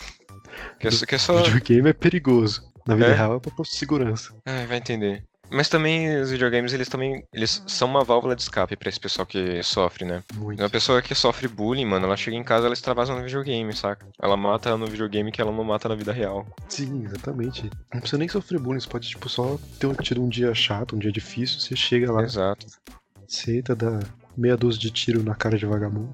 [0.81, 1.40] Que é, que só...
[1.40, 2.62] O videogame é perigoso.
[2.87, 3.14] Na vida é?
[3.14, 4.35] real é pra segurança.
[4.44, 5.25] Ah, vai entender.
[5.50, 9.26] Mas também os videogames, eles também eles são uma válvula de escape para esse pessoal
[9.26, 10.22] que sofre, né?
[10.35, 10.61] Muito.
[10.61, 14.07] Uma pessoa que sofre bullying, mano, ela chega em casa, ela extravasa no videogame, saca?
[14.20, 16.46] Ela mata no videogame que ela não mata na vida real.
[16.68, 17.70] Sim, exatamente.
[17.92, 20.98] Não precisa nem sofrer bullying, você pode, tipo, só ter tido um dia chato, um
[20.98, 22.22] dia difícil, você chega lá.
[22.22, 22.66] Exato.
[23.28, 24.00] Senta, dá
[24.37, 26.12] meia dúzia de tiro na cara de vagabundo.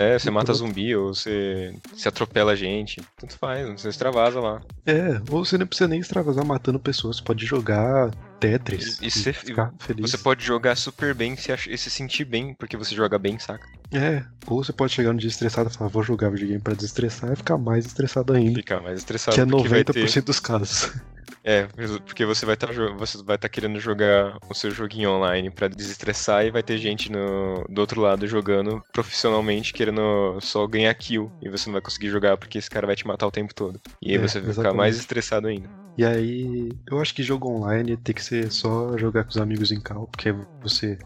[0.00, 3.02] É, você mata zumbi ou você, você atropela gente.
[3.18, 4.62] Tanto faz, você extravasa lá.
[4.86, 8.10] É, ou você não precisa nem extravasar matando pessoas, você pode jogar
[8.40, 8.98] Tetris.
[9.02, 10.10] E, e, e ficar feliz.
[10.10, 13.68] Você pode jogar super bem se, e se sentir bem, porque você joga bem, saca?
[13.92, 17.34] É, ou você pode chegar no dia estressado e falar, vou jogar videogame pra desestressar
[17.34, 18.54] e ficar mais estressado ainda.
[18.54, 19.34] Ficar mais estressado.
[19.34, 20.22] Que é 90% ter...
[20.22, 20.94] dos casos.
[21.42, 21.66] É,
[22.04, 25.50] porque você vai estar tá, você vai estar tá querendo jogar o seu joguinho online
[25.50, 30.94] para desestressar e vai ter gente no, do outro lado jogando profissionalmente querendo só ganhar
[30.94, 33.54] kill e você não vai conseguir jogar porque esse cara vai te matar o tempo
[33.54, 33.80] todo.
[34.02, 34.54] E aí é, você vai exatamente.
[34.54, 35.68] ficar mais estressado ainda.
[35.96, 39.72] E aí, eu acho que jogo online tem que ser só jogar com os amigos
[39.72, 40.98] em cal, porque você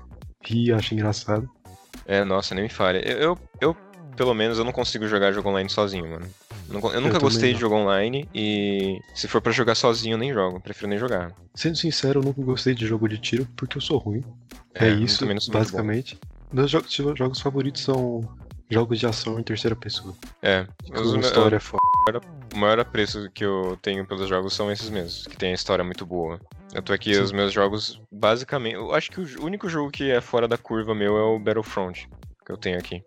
[0.45, 1.49] ri, acha engraçado.
[2.07, 3.01] É, nossa, nem me fale.
[3.05, 3.77] Eu, eu, eu,
[4.17, 6.27] pelo menos, eu não consigo jogar jogo online sozinho, mano.
[6.69, 10.33] Eu nunca eu gostei de jogo online e se for para jogar sozinho eu nem
[10.33, 11.33] jogo, prefiro nem jogar.
[11.55, 14.25] Sendo sincero, eu nunca gostei de jogo de tiro porque eu sou ruim.
[14.75, 16.19] É, é isso, basicamente.
[16.53, 18.23] Meus jogos, jogos favoritos são
[18.71, 20.15] jogos de ação em terceira pessoa.
[20.43, 22.21] É, os, história eu, foda.
[22.55, 25.85] O maior apreço que eu tenho pelos jogos são esses mesmos, que tem a história
[25.85, 26.41] muito boa.
[26.73, 27.21] Eu tô aqui, Sim.
[27.21, 28.75] os meus jogos, basicamente.
[28.75, 32.09] Eu acho que o único jogo que é fora da curva meu é o Battlefront,
[32.45, 33.03] que eu tenho aqui.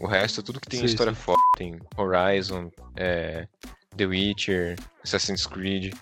[0.00, 1.20] O resto, tudo que tem sim, história sim.
[1.20, 1.38] foda.
[1.56, 3.46] Tem Horizon, é,
[3.96, 5.94] The Witcher, Assassin's Creed.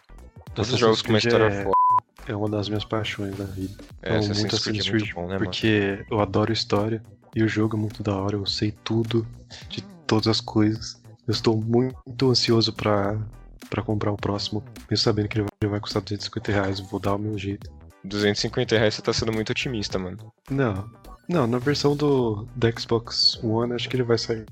[0.55, 1.63] Todos os jogos com uma história é...
[1.65, 1.75] foda.
[2.29, 3.75] É uma das minhas paixões da vida.
[4.03, 6.07] É, eu Assassin's, muito Assassin's Creed, Creed é bom, né, porque mano?
[6.11, 7.03] eu adoro história
[7.35, 9.27] e o jogo é muito da hora, eu sei tudo
[9.69, 11.01] de todas as coisas.
[11.27, 13.19] Eu estou muito ansioso para
[13.69, 17.19] para comprar o próximo, mesmo sabendo que ele vai custar 250 reais, vou dar o
[17.19, 17.71] meu jeito.
[18.05, 20.33] 250 reais você tá sendo muito otimista, mano.
[20.51, 20.89] Não,
[21.29, 24.47] não, na versão do, do Xbox One, acho que ele vai sair.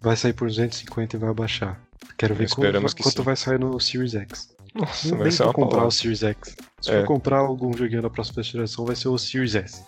[0.00, 1.80] Vai sair por 250 e vai abaixar.
[2.18, 4.54] Quero ver quanto, quanto vai sair no Series X.
[4.74, 5.88] Nossa, Não vai ser uma comprar palavra.
[5.88, 6.54] o Series X.
[6.80, 7.00] Se é.
[7.00, 9.82] for comprar algum joguinho da próxima geração, vai ser o Series S.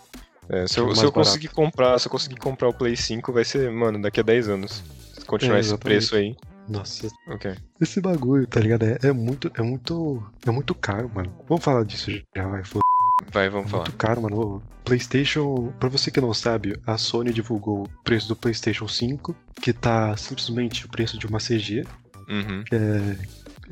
[0.48, 3.44] É, se, eu, se eu conseguir comprar, se eu conseguir comprar o Play 5, vai
[3.44, 4.82] ser, mano, daqui a 10 anos.
[5.12, 6.34] Se continuar é, esse preço aí.
[6.66, 7.08] Nossa.
[7.26, 7.54] Ok.
[7.78, 8.84] Esse bagulho, tá ligado?
[8.84, 10.22] É, é, muito, é muito.
[10.46, 11.34] É muito caro, mano.
[11.46, 12.87] Vamos falar disso já, vai, foda
[13.32, 13.84] Vai, vamos falar.
[13.84, 14.62] Muito caro, mano.
[14.84, 19.72] PlayStation, pra você que não sabe, a Sony divulgou o preço do PlayStation 5, que
[19.72, 21.84] tá simplesmente o preço de uma CG.
[22.28, 22.64] Uhum.
[22.72, 23.16] É,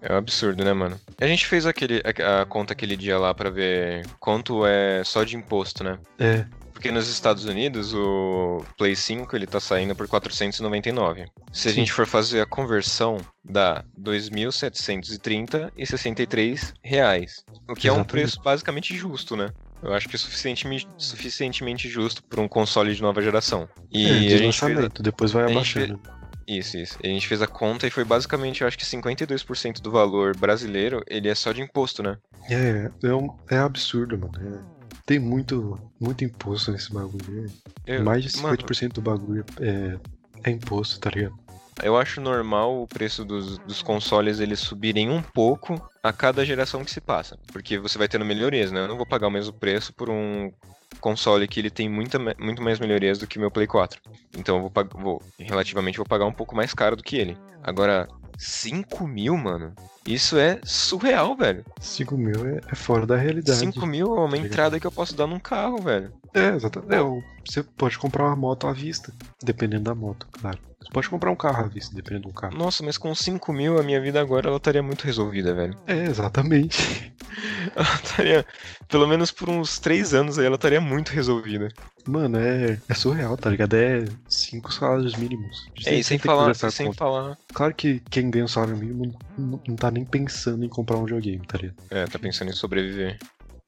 [0.00, 0.98] É um absurdo, né, mano?
[1.20, 5.24] A gente fez aquele, a, a, conta aquele dia lá para ver quanto é só
[5.24, 5.98] de imposto, né?
[6.18, 6.46] É.
[6.78, 11.26] Porque nos Estados Unidos o Play 5 ele tá saindo por 499.
[11.52, 17.44] Se a gente for fazer a conversão, dá 2.730 e 63 reais.
[17.68, 17.88] O que Exatamente.
[17.88, 19.48] é um preço basicamente justo, né?
[19.82, 23.68] Eu acho que é suficientemente, suficientemente justo para um console de nova geração.
[23.90, 26.00] E é, a gente fez, depois vai abaixando.
[26.46, 26.96] Isso, isso.
[27.02, 31.02] A gente fez a conta e foi basicamente, eu acho que 52% do valor brasileiro,
[31.08, 32.18] ele é só de imposto, né?
[32.48, 34.32] É, é, um, é absurdo, mano.
[34.40, 34.77] É,
[35.08, 37.50] tem muito, muito imposto nesse bagulho.
[37.86, 39.98] Eu, Mais de 50% mano, do bagulho é,
[40.44, 41.34] é imposto, tá ligado?
[41.82, 46.84] Eu acho normal o preço dos, dos consoles eles subirem um pouco a cada geração
[46.84, 47.38] que se passa.
[47.50, 48.80] Porque você vai tendo melhorias, né?
[48.80, 50.52] Eu não vou pagar o mesmo preço por um
[51.00, 54.02] console que ele tem muita, muito mais melhorias do que meu Play 4.
[54.36, 57.38] Então eu vou, vou relativamente vou pagar um pouco mais caro do que ele.
[57.62, 59.74] Agora, 5 mil, mano?
[60.08, 61.64] Isso é surreal, velho.
[61.80, 63.58] 5 mil é, é, fora da realidade.
[63.58, 66.10] 5 mil é uma entrada que eu posso dar num carro, velho.
[66.32, 66.94] É, exatamente.
[66.94, 70.58] É, você pode comprar uma moto à vista, dependendo da moto, claro.
[70.80, 72.56] Você pode comprar um carro à vista, dependendo do carro.
[72.56, 75.76] Nossa, mas com 5 mil a minha vida agora ela estaria muito resolvida, velho.
[75.86, 77.12] É, exatamente.
[77.76, 78.46] ela estaria,
[78.88, 81.68] pelo menos por uns 3 anos aí, ela estaria muito resolvida.
[82.06, 83.74] Mano, é, é surreal, tá ligado?
[83.74, 85.68] É 5 salários mínimos.
[85.84, 87.36] É, sem falar, sem falar.
[87.52, 91.04] Claro que quem ganha um salário mínimo não, não tá nem pensando em comprar um
[91.04, 91.76] videogame, tá ligado?
[91.90, 93.18] É, tá pensando em sobreviver.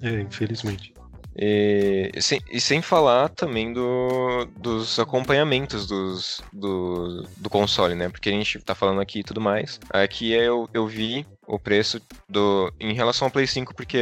[0.02, 0.94] É, infelizmente.
[1.36, 8.08] E sem, e sem falar também do, dos acompanhamentos dos, do, do console, né?
[8.08, 9.78] Porque a gente tá falando aqui e tudo mais.
[9.90, 13.98] Aqui eu, eu vi o preço do em relação ao Play 5 porque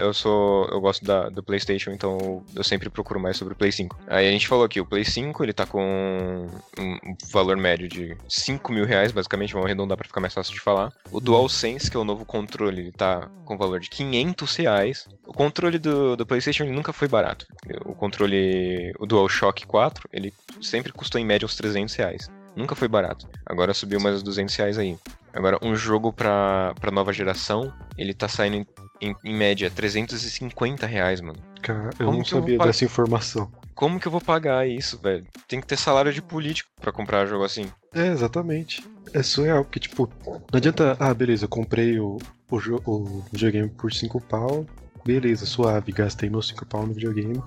[0.00, 3.72] eu sou eu gosto da, do PlayStation, então eu sempre procuro mais sobre o Play
[3.72, 3.98] 5.
[4.06, 6.46] Aí a gente falou aqui, o Play 5 ele tá com
[6.78, 10.60] um valor médio de 5 mil reais, basicamente, vamos arredondar para ficar mais fácil de
[10.60, 10.92] falar.
[11.10, 15.08] O DualSense, que é o novo controle, ele tá com valor de 500 reais.
[15.26, 17.46] O controle do, do PlayStation ele nunca foi barato.
[17.84, 22.30] O controle, o DualShock 4, ele sempre custou em média uns 300 reais.
[22.54, 23.28] Nunca foi barato.
[23.46, 24.96] Agora subiu mais 200 reais aí.
[25.32, 28.66] Agora, um jogo pra, pra nova geração, ele tá saindo em,
[29.00, 31.38] em, em média 350 reais, mano.
[31.62, 33.50] Cara, eu Como não sabia eu dessa informação.
[33.74, 35.26] Como que eu vou pagar isso, velho?
[35.48, 37.66] Tem que ter salário de político para comprar jogo assim.
[37.94, 38.86] É, exatamente.
[39.14, 40.96] É surreal, porque, tipo, não adianta.
[41.00, 42.18] Ah, beleza, eu comprei o,
[42.50, 44.66] o, o videogame por 5 pau.
[45.04, 47.42] Beleza, suave, gastei meus 5 pau no videogame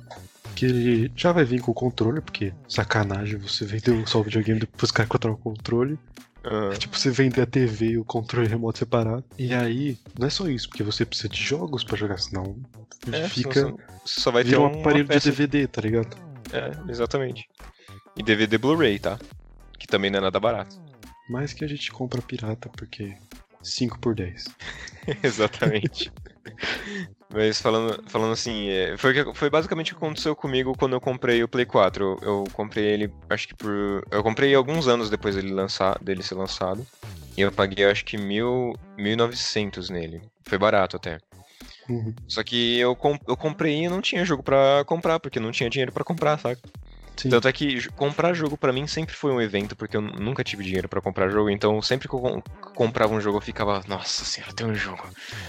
[0.55, 4.61] que ele já vai vir com o controle, porque sacanagem, você vendeu só o videogame
[4.61, 5.99] depois os caras controlam o controle.
[6.45, 6.71] Uhum.
[6.71, 9.23] É tipo você vender a TV e o controle remoto separado.
[9.37, 12.55] E aí, não é só isso, porque você precisa de jogos para jogar, senão
[13.11, 13.61] é, fica.
[13.61, 15.31] Só, só vai ter um aparelho peça...
[15.31, 16.15] de DVD, tá ligado?
[16.53, 17.49] É, exatamente.
[18.15, 19.19] E DVD Blu-ray, tá?
[19.77, 20.79] Que também não é nada barato.
[21.29, 23.17] Mais que a gente compra pirata, porque
[23.63, 24.45] 5 por 10.
[25.23, 26.11] Exatamente.
[27.33, 31.43] Mas falando, falando assim, é, foi, foi basicamente o que aconteceu comigo quando eu comprei
[31.43, 32.19] o Play 4.
[32.21, 34.05] Eu, eu, comprei ele, acho que por.
[34.09, 36.85] Eu comprei alguns anos depois dele, lançar, dele ser lançado.
[37.37, 40.21] E eu paguei acho que mil, 1.900 nele.
[40.47, 41.17] Foi barato até.
[41.89, 42.13] Uhum.
[42.27, 45.91] Só que eu, eu comprei e não tinha jogo pra comprar, porque não tinha dinheiro
[45.91, 46.59] para comprar, sabe?
[47.15, 47.29] Sim.
[47.29, 50.63] Tanto é que comprar jogo para mim sempre foi um evento, porque eu nunca tive
[50.63, 52.43] dinheiro para comprar jogo, então sempre que eu
[52.75, 55.07] comprava um jogo eu ficava, nossa senhora, tem um jogo.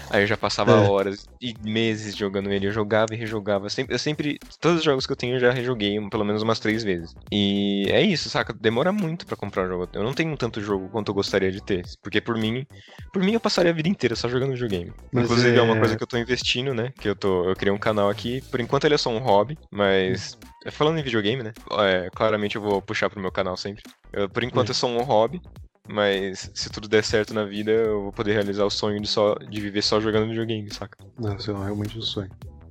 [0.09, 0.87] Aí eu já passava é.
[0.87, 3.69] horas e meses jogando ele, eu jogava e rejogava.
[3.69, 6.59] Sempre, eu sempre, todos os jogos que eu tenho eu já rejoguei pelo menos umas
[6.59, 7.13] três vezes.
[7.31, 8.53] E é isso, saca?
[8.53, 9.87] Demora muito para comprar jogo.
[9.93, 12.65] Eu não tenho tanto jogo quanto eu gostaria de ter, porque por mim,
[13.11, 14.93] por mim eu passaria a vida inteira só jogando videogame.
[15.11, 15.59] Mas Inclusive é...
[15.59, 16.93] é uma coisa que eu tô investindo, né?
[16.99, 19.57] Que eu tô, eu criei um canal aqui, por enquanto ele é só um hobby,
[19.71, 20.37] mas
[20.71, 21.53] falando em videogame, né?
[21.79, 23.83] É, claramente eu vou puxar pro meu canal sempre.
[24.11, 25.41] Eu, por enquanto é só um hobby,
[25.87, 29.35] mas se tudo der certo na vida, eu vou poder realizar o sonho de, só,
[29.35, 30.97] de viver só jogando videogame, saca?
[31.17, 32.29] Nossa, é realmente um sonho.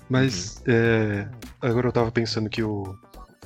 [0.09, 0.74] Mas uhum.
[0.74, 1.28] é,
[1.61, 2.96] agora eu tava pensando que o,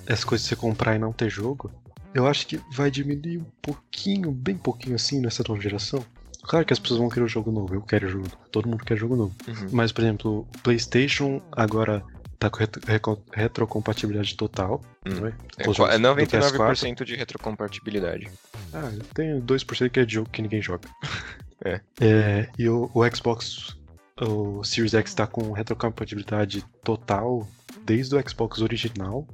[0.07, 1.71] essa coisa de você comprar e não ter jogo,
[2.13, 6.05] eu acho que vai diminuir um pouquinho, bem pouquinho assim nessa nova geração.
[6.43, 8.85] Claro que as pessoas vão querer um jogo novo, eu quero jogo novo, todo mundo
[8.85, 9.35] quer jogo novo.
[9.47, 9.69] Uhum.
[9.73, 12.03] Mas, por exemplo, o PlayStation agora
[12.41, 14.83] tá com retro, retrocompatibilidade total.
[15.07, 15.11] Hum.
[15.21, 15.35] Não é?
[15.59, 18.29] é, é 99% de retrocompatibilidade.
[18.73, 20.89] Ah, tem 2% que é de jogo que ninguém joga.
[21.65, 21.81] é.
[22.01, 22.49] é.
[22.59, 23.77] E o, o Xbox,
[24.21, 27.47] o Series X tá com retrocompatibilidade total
[27.85, 29.27] desde o Xbox original.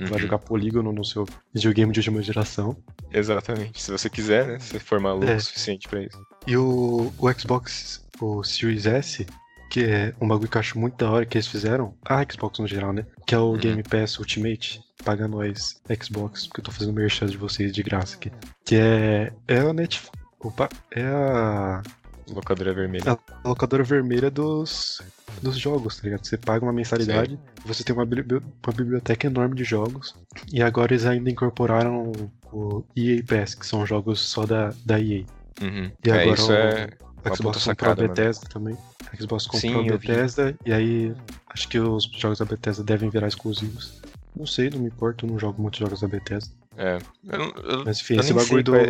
[0.00, 0.06] Uhum.
[0.06, 2.74] Vai jogar polígono no seu videogame de última geração.
[3.12, 3.82] Exatamente.
[3.82, 4.58] Se você quiser, né?
[4.58, 5.36] Se for maluco é.
[5.36, 6.18] o suficiente pra isso.
[6.46, 9.26] E o, o Xbox, o Series S,
[9.76, 12.58] que é um bagulho que eu acho muito da hora que eles fizeram, a Xbox
[12.58, 13.04] no geral, né?
[13.26, 13.58] Que é o uhum.
[13.58, 18.16] Game Pass Ultimate, paga nós Xbox, porque eu tô fazendo merchan de vocês de graça
[18.16, 18.32] aqui.
[18.64, 20.18] Que é, é a Netflix.
[20.40, 21.82] Opa, é a.
[22.30, 23.18] Locadora vermelha.
[23.44, 25.02] A locadora vermelha dos,
[25.42, 26.24] dos jogos, tá ligado?
[26.24, 27.38] Você paga uma mensalidade, Sim.
[27.66, 30.14] você tem uma, uma biblioteca enorme de jogos.
[30.50, 32.12] E agora eles ainda incorporaram
[32.50, 35.24] o EA Pass, que são jogos só da, da EA.
[35.60, 35.92] Uhum.
[36.02, 36.88] E é, agora isso o, é
[37.34, 38.76] Xbox comprou a Bethesda também.
[39.12, 41.14] A Xbox comprou Sim, a Bethesda e aí
[41.48, 44.00] acho que os jogos da Bethesda devem virar exclusivos.
[44.34, 46.52] Não sei, não me importa, eu não jogo muitos jogos da Bethesda.
[46.76, 46.98] É.
[47.24, 48.76] Eu, eu, Mas enfim, esse bagulho do.
[48.76, 48.86] É.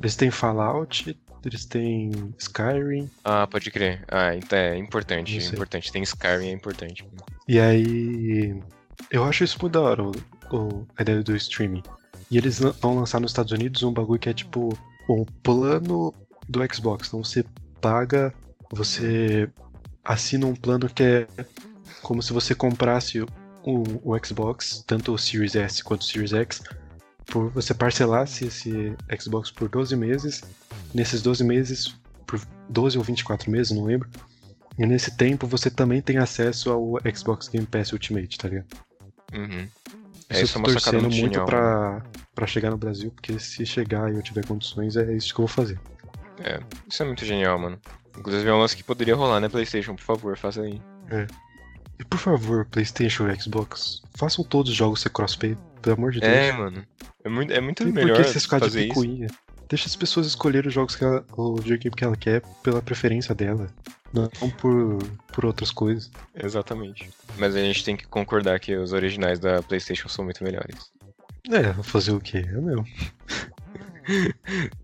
[0.00, 3.10] Eles têm Fallout, eles têm Skyrim.
[3.24, 4.04] Ah, pode crer.
[4.08, 5.90] Ah, então é importante, é importante.
[5.90, 7.04] Tem Skyrim, é importante.
[7.48, 8.60] E aí.
[9.10, 10.12] Eu acho isso muito da hora, o,
[10.52, 11.82] o, a ideia do streaming.
[12.30, 16.14] E eles vão lançar nos Estados Unidos um bagulho que é tipo um plano
[16.48, 17.08] do Xbox.
[17.08, 17.44] Então você
[17.82, 18.32] paga,
[18.70, 19.50] você
[20.04, 21.26] assina um plano que é
[22.02, 23.28] como se você comprasse o,
[24.02, 26.62] o Xbox, tanto o Series S quanto o Series X,
[27.26, 30.42] por você parcelasse esse Xbox por 12 meses.
[30.94, 31.94] Nesses 12 meses,
[32.26, 34.08] por 12 ou 24 meses, não lembro.
[34.78, 38.66] E nesse tempo você também tem acesso ao Xbox Game Pass Ultimate, tá ligado?
[39.34, 39.68] Uhum.
[40.28, 42.02] É, isso eu tô é torcendo muito genial, pra,
[42.34, 45.46] pra chegar no Brasil, porque se chegar e eu tiver condições, é isso que eu
[45.46, 45.78] vou fazer.
[46.40, 47.78] É, isso é muito genial, mano.
[48.18, 49.94] Inclusive é um lance que poderia rolar, né, PlayStation?
[49.94, 50.80] Por favor, faça aí.
[51.10, 51.26] É.
[51.98, 56.20] E por favor, PlayStation e Xbox, façam todos os jogos ser crossplay, pelo amor de
[56.20, 56.32] Deus.
[56.32, 56.84] É, mano.
[57.24, 58.16] É muito, é muito e melhor.
[58.16, 59.26] Por que vocês ficarem de picuinha?
[59.26, 59.38] Isso?
[59.68, 63.34] Deixa as pessoas escolherem os jogos que ela, o videogame que ela quer pela preferência
[63.34, 63.68] dela.
[64.12, 64.98] Não por,
[65.32, 66.10] por outras coisas.
[66.34, 67.08] Exatamente.
[67.38, 70.92] Mas a gente tem que concordar que os originais da PlayStation são muito melhores.
[71.50, 72.44] É, fazer o quê?
[72.46, 72.86] É mesmo.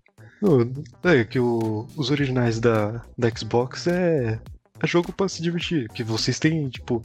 [1.03, 4.39] É que o, os originais da, da Xbox é,
[4.81, 5.89] é jogo pra se divertir.
[5.89, 7.03] Que vocês têm, tipo,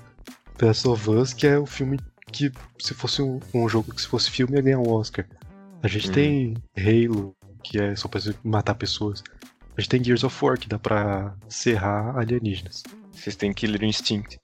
[0.58, 1.98] The Last of Us, que é o filme
[2.30, 5.26] que, se fosse um, um, jogo que se fosse filme, ia ganhar um Oscar.
[5.82, 6.12] A gente hum.
[6.12, 9.22] tem Halo, que é só pra matar pessoas.
[9.76, 12.84] A gente tem Gears of War, que dá pra serrar alienígenas.
[13.12, 14.38] Vocês têm Killer Instinct.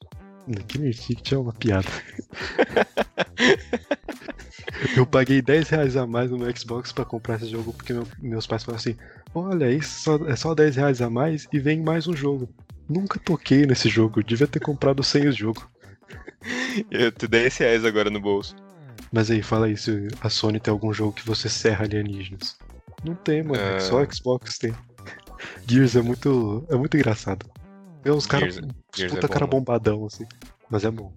[0.66, 1.88] Killer Instinct é uma piada.
[4.96, 8.06] Eu paguei 10 reais a mais no meu Xbox para comprar esse jogo porque meu,
[8.18, 8.96] meus pais falaram assim:
[9.34, 12.48] Olha, isso só, é só 10 reais a mais e vem mais um jogo.
[12.88, 15.70] Nunca toquei nesse jogo, devia ter comprado sem o jogo.
[16.90, 18.56] Eu tenho 10 reais agora no bolso.
[19.12, 22.56] Mas aí, fala aí se a Sony tem algum jogo que você serra alienígenas.
[23.04, 23.60] Não tem, mano.
[23.76, 23.80] Uh...
[23.80, 24.74] Só o Xbox tem.
[25.66, 26.66] Gears é muito.
[26.68, 27.46] é muito engraçado.
[28.04, 28.58] É uns caras.
[28.58, 30.26] Puta é cara bom, bombadão, assim.
[30.68, 31.12] Mas é bom.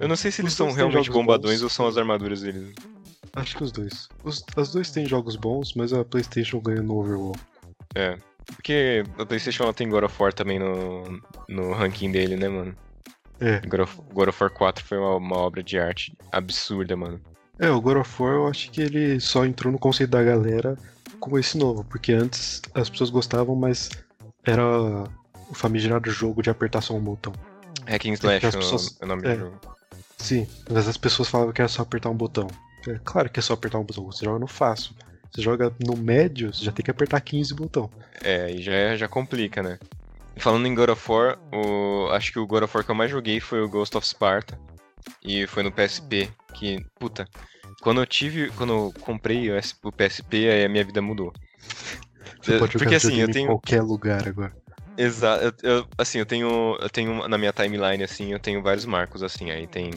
[0.00, 1.64] Eu não sei se eles são realmente bombadões bons.
[1.64, 2.74] ou são as armaduras deles.
[3.34, 4.08] Acho que os dois.
[4.24, 7.36] Os, as dois têm jogos bons, mas a PlayStation ganha no overall.
[7.94, 8.18] É.
[8.46, 12.74] Porque a PlayStation tem God of War também no, no ranking dele, né, mano?
[13.40, 13.60] É.
[13.60, 17.20] God of, God of War 4 foi uma, uma, obra de arte absurda, mano.
[17.58, 20.76] É, o God of War eu acho que ele só entrou no conceito da galera
[21.20, 23.90] com esse novo, porque antes as pessoas gostavam, mas
[24.44, 24.64] era
[25.50, 27.32] o famigerado jogo de apertar só um botão.
[27.86, 29.60] Hacking Slash é pessoas, é o nome é, do jogo.
[30.18, 32.48] Sim, mas as pessoas falavam que era só apertar um botão.
[32.86, 34.94] É claro que é só apertar um botão, você joga no fácil.
[35.30, 37.90] Você joga no médio, você já tem que apertar 15 botão.
[38.22, 39.78] É, e já, já complica, né?
[40.36, 43.10] Falando em God of War, o, acho que o God of War que eu mais
[43.10, 44.58] joguei foi o Ghost of Sparta.
[45.22, 47.26] E foi no PSP que, puta,
[47.80, 51.32] quando eu tive, quando eu comprei o PSP, aí a minha vida mudou.
[52.40, 54.52] Você pode Porque assim, eu tenho em qualquer lugar agora.
[54.98, 59.22] Exato, eu, assim, eu tenho, eu tenho na minha timeline assim, eu tenho vários marcos
[59.22, 59.92] assim, aí tem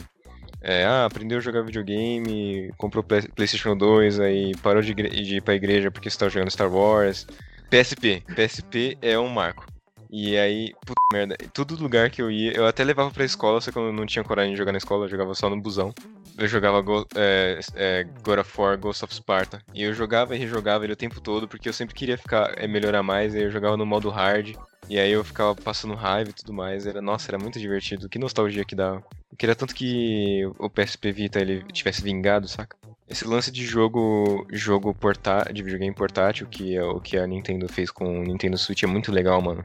[0.62, 5.42] é, ah, aprendeu a jogar videogame, comprou Play, PlayStation 2, aí parou de, de ir
[5.42, 7.26] pra igreja porque tá jogando Star Wars.
[7.68, 9.66] PSP, PSP é um marco.
[10.08, 13.72] E aí, puta merda, todo lugar que eu ia, eu até levava pra escola, só
[13.72, 15.92] que eu não tinha coragem de jogar na escola, eu jogava só no busão.
[16.38, 19.60] Eu jogava Go, é, é, God of War, Ghost of Sparta.
[19.74, 22.68] E eu jogava e rejogava ele o tempo todo, porque eu sempre queria ficar, é,
[22.68, 24.54] melhorar mais, aí eu jogava no modo hard.
[24.92, 26.86] E aí eu ficava passando raiva e tudo mais.
[26.86, 28.10] Era, nossa, era muito divertido.
[28.10, 29.02] Que nostalgia que dava.
[29.30, 32.76] Eu queria tanto que o PSP Vita ele tivesse vingado, saca?
[33.08, 37.66] Esse lance de jogo jogo portátil, de videogame portátil, que é o que a Nintendo
[37.70, 39.64] fez com o Nintendo Switch, é muito legal, mano.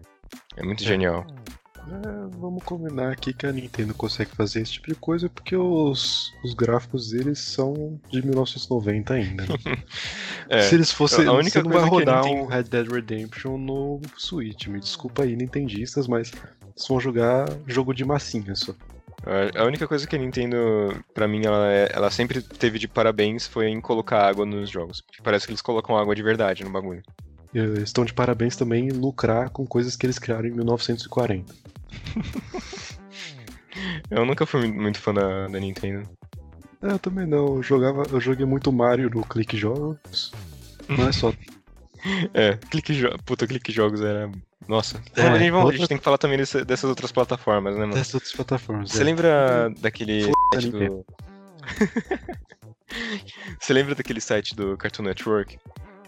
[0.56, 0.88] É muito é.
[0.88, 1.28] genial.
[1.90, 6.34] É, vamos combinar aqui que a Nintendo consegue fazer esse tipo de coisa porque os,
[6.44, 9.44] os gráficos deles são de 1990 ainda.
[9.44, 9.56] Né?
[10.50, 11.26] é, Se eles fossem.
[11.26, 12.44] A única você não vai rodar Nintendo...
[12.44, 14.68] um Red Dead Redemption no Switch.
[14.68, 16.32] Me desculpa aí, nintendistas, mas
[16.76, 18.74] eles vão jogar jogo de massinha só.
[19.56, 20.58] A única coisa que a Nintendo,
[21.14, 25.04] para mim, ela, é, ela sempre teve de parabéns foi em colocar água nos jogos.
[25.22, 27.04] Parece que eles colocam água de verdade no bagulho.
[27.54, 31.54] Eles estão de parabéns também em lucrar com coisas que eles criaram em 1940.
[34.10, 36.08] eu nunca fui muito fã da, da Nintendo.
[36.82, 37.58] É, eu também não.
[37.58, 40.32] Eu, jogava, eu joguei muito Mario no Clique Jogos.
[40.88, 41.32] Não é só.
[42.34, 43.22] é, Clique Jogos.
[43.26, 44.30] Puta, Clique Jogos era.
[44.68, 45.02] Nossa.
[45.16, 45.70] É, a, gente, outra...
[45.70, 47.94] a, gente, tem que falar também desse, dessas outras plataformas, né, mano?
[47.94, 48.92] Dessas outras plataformas.
[48.92, 49.06] Você é.
[49.06, 51.06] lembra daquele do.
[53.60, 55.60] Você lembra daquele site do Cartoon Network?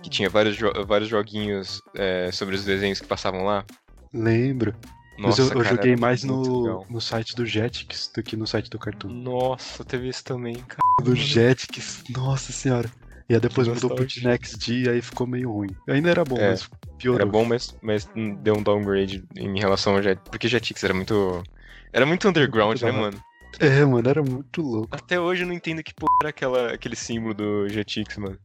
[0.01, 3.65] Que tinha vários, jo vários joguinhos é, sobre os desenhos que passavam lá?
[4.13, 4.73] Lembro.
[5.19, 8.47] Nossa, Mas eu, eu cara, joguei mais no, no site do Jetix do que no
[8.47, 9.09] site do Cartoon.
[9.09, 10.79] Nossa, teve isso também, cara.
[11.03, 12.89] Do Jetix, nossa senhora.
[13.27, 15.69] E aí depois mudou pro Next e aí ficou meio ruim.
[15.87, 17.21] Ainda era bom, é, mas piorou.
[17.21, 18.09] Era bom, mas, mas
[18.41, 20.29] deu um downgrade em relação ao Jetix.
[20.29, 21.43] Porque Jetix era muito.
[21.91, 23.23] Era muito underground, muito né, mano?
[23.59, 24.87] É, mano, era muito louco.
[24.91, 28.39] Até hoje eu não entendo que porra era aquela, aquele símbolo do Jetix, mano.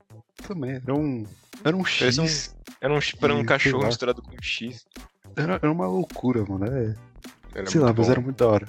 [0.46, 1.24] Também, era um.
[1.64, 2.18] Era um X.
[2.18, 2.26] Um,
[2.80, 4.84] era um, era um cachorro misturado com um X.
[5.36, 6.66] Era, era uma loucura, mano.
[6.66, 6.94] É...
[7.54, 8.02] Era Sei lá, bom.
[8.02, 8.68] mas era muito da hora.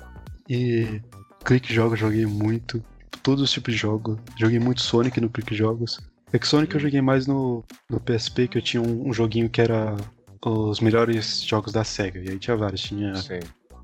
[0.49, 1.01] E
[1.43, 2.84] Click Jogos joguei muito.
[3.24, 4.18] Todos os tipos de jogos.
[4.38, 5.99] Joguei muito Sonic no Click Jogos.
[6.32, 9.49] É que Sonic eu joguei mais no, no PSP, que eu tinha um, um joguinho
[9.49, 9.95] que era
[10.45, 12.20] os melhores jogos da SEGA.
[12.20, 12.82] E aí tinha vários.
[12.82, 13.13] Tinha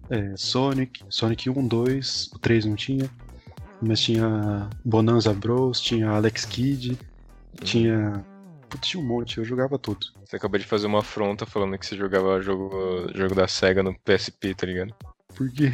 [0.10, 3.10] é, Sonic, Sonic 1, 2, o 3 não tinha.
[3.82, 6.98] Mas tinha Bonanza Bros, tinha Alex Kidd, uhum.
[7.64, 8.26] tinha
[8.72, 10.08] Putz, tinha um monte, eu jogava tudo.
[10.32, 13.94] Você acabou de fazer uma afronta falando que você jogava jogo, jogo da SEGA no
[13.94, 14.96] PSP, tá ligado?
[15.36, 15.74] Por quê?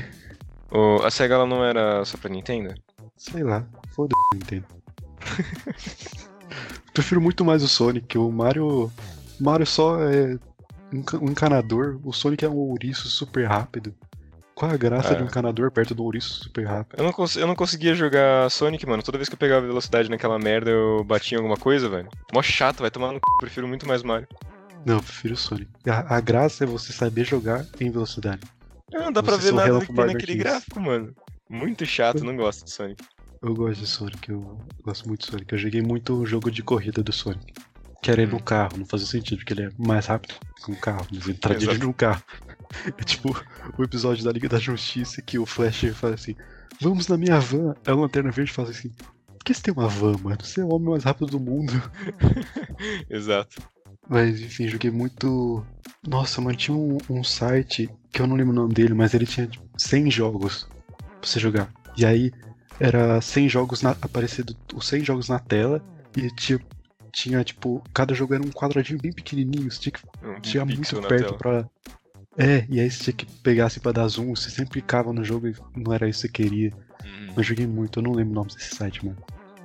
[0.71, 2.73] O, a SEGA ela não era só pra Nintendo?
[3.15, 4.65] Sei lá, foda-se Nintendo.
[6.91, 8.91] Prefiro muito mais o Sonic, o Mario.
[9.39, 10.39] O Mario só é
[11.21, 13.93] um encanador, o Sonic é um ouriço super rápido.
[14.57, 15.15] Qual a graça é.
[15.15, 16.99] de um encanador perto do ouriço super rápido?
[16.99, 19.03] Eu não, eu não conseguia jogar Sonic, mano.
[19.03, 22.09] Toda vez que eu pegava velocidade naquela merda, eu batia em alguma coisa, velho.
[22.33, 23.21] Mó chato, vai tomar no c...
[23.39, 24.27] Prefiro muito mais Mario.
[24.83, 25.69] Não, eu prefiro Sonic.
[25.87, 28.41] A, a, graça é você saber jogar em velocidade.
[28.91, 31.13] Não, dá você pra ver nada que tem naquele gráfico, mano.
[31.47, 33.03] Muito chato, não gosto de Sonic.
[33.43, 35.53] Eu gosto de Sonic, eu gosto muito de Sonic.
[35.53, 37.53] Eu joguei muito o jogo de corrida do Sonic.
[38.01, 38.39] Que era ir no hum.
[38.39, 40.33] carro, não fazia sentido, porque ele é mais rápido
[40.65, 42.23] que um carro, mas ele tá dirigindo um carro.
[42.97, 43.35] É tipo
[43.77, 46.35] o episódio da Liga da Justiça que o Flash fala assim:
[46.81, 47.75] Vamos na minha van.
[47.85, 50.37] A Lanterna Verde fala assim: Por que você tem uma van, mano?
[50.41, 51.73] Você é o homem mais rápido do mundo.
[53.09, 53.61] Exato.
[54.09, 55.65] Mas enfim, joguei muito.
[56.07, 59.25] Nossa, mano, tinha um, um, site que eu não lembro o nome dele, mas ele
[59.25, 61.71] tinha tipo, 100 jogos pra você jogar.
[61.97, 62.31] E aí
[62.79, 63.91] era 100 jogos na...
[63.91, 65.83] aparecendo os 100 jogos na tela
[66.15, 66.59] e tinha,
[67.11, 71.01] tinha tipo, cada jogo era um quadradinho bem pequenininho, você tinha que um chegar muito
[71.01, 71.67] perto pra,
[72.37, 75.23] é, e aí você tinha que pegar assim pra dar zoom, você sempre clicava no
[75.23, 76.71] jogo e não era isso que você queria.
[77.03, 77.33] Uhum.
[77.35, 79.17] Eu joguei muito, eu não lembro o nome desse site, mano.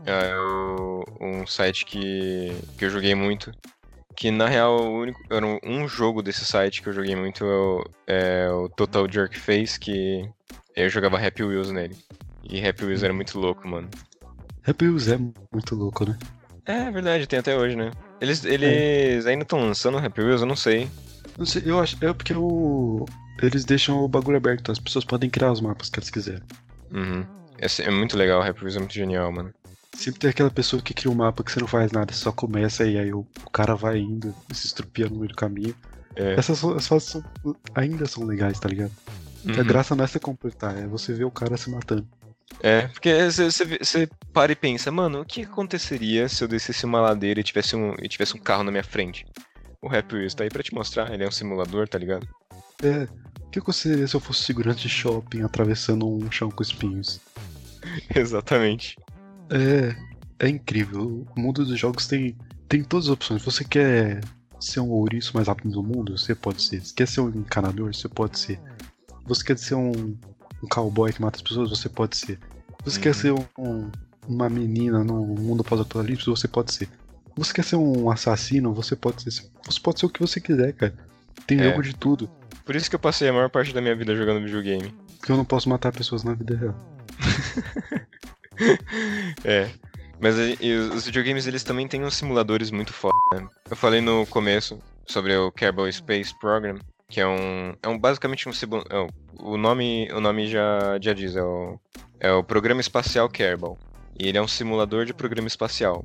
[0.07, 3.53] É, eu, um site que, que eu joguei muito.
[4.17, 7.45] Que na real o único, era um jogo desse site que eu joguei muito
[8.07, 10.29] é, o Total Jerk Face, que
[10.75, 11.97] eu jogava Happy Wheels nele.
[12.43, 13.89] E Happy Wheels era muito louco, mano.
[14.67, 15.19] Happy Wheels é
[15.53, 16.19] muito louco, né?
[16.65, 17.91] É verdade, tem até hoje, né?
[18.21, 19.31] Eles, eles é.
[19.31, 20.89] ainda estão lançando Happy Wheels, eu não sei.
[21.39, 21.97] Não sei, eu acho.
[22.05, 23.07] É porque o,
[23.41, 26.43] eles deixam o bagulho aberto, então as pessoas podem criar os mapas que eles quiserem.
[26.91, 27.25] Uhum.
[27.59, 29.53] É, é muito legal, o Rap é muito genial, mano.
[29.95, 32.33] Sempre tem aquela pessoa que cria um mapa que você não faz nada, você só
[32.33, 35.75] começa e aí o, o cara vai indo e se estrupia no meio do caminho.
[36.17, 36.35] É.
[36.35, 37.25] Essas, fases são,
[37.75, 38.93] ainda são legais, tá ligado?
[39.45, 39.61] Uhum.
[39.61, 42.07] A graça não é você completar, é você ver o cara se matando.
[42.61, 47.41] É, porque você para e pensa, mano, o que aconteceria se eu descesse uma ladeira
[47.41, 49.27] e tivesse um, e tivesse um carro na minha frente?
[49.83, 52.27] O Happy Wheels tá aí pra te mostrar, ele é um simulador, tá ligado?
[52.83, 53.09] É,
[53.41, 57.21] o que aconteceria se eu fosse segurante de shopping atravessando um chão com espinhos?
[58.15, 58.97] Exatamente.
[59.51, 59.97] É,
[60.39, 61.27] é incrível.
[61.37, 62.37] O mundo dos jogos tem,
[62.69, 63.45] tem todas as opções.
[63.45, 64.21] Você quer
[64.61, 66.17] ser um ouriço mais rápido do mundo?
[66.17, 66.81] Você pode ser.
[66.81, 67.93] Você quer ser um encanador?
[67.93, 68.61] Você pode ser.
[69.27, 71.71] Você quer ser um, um cowboy que mata as pessoas?
[71.71, 72.39] Você pode ser.
[72.85, 73.03] Você uhum.
[73.03, 73.91] quer ser um,
[74.29, 76.37] uma menina no mundo pós-apocalíptico?
[76.37, 76.89] Você pode ser.
[77.37, 78.73] Você quer ser um assassino?
[78.75, 79.51] Você pode ser.
[79.65, 80.95] Você pode ser o que você quiser, cara.
[81.47, 81.65] Tem é.
[81.65, 82.31] jogo de tudo.
[82.65, 84.95] Por isso que eu passei a maior parte da minha vida jogando videogame.
[85.19, 86.75] Porque eu não posso matar pessoas na vida real.
[89.45, 89.69] é.
[90.21, 90.37] Mas
[90.95, 93.49] os videogames eles também têm uns simuladores muito foda, né?
[93.69, 96.79] Eu falei no começo sobre o Kerbal Space Program,
[97.09, 99.09] que é um é um basicamente um é,
[99.41, 101.77] o nome o nome já já diz, é o
[102.21, 103.77] é o Programa Espacial Kerbal.
[104.17, 106.05] E ele é um simulador de programa espacial.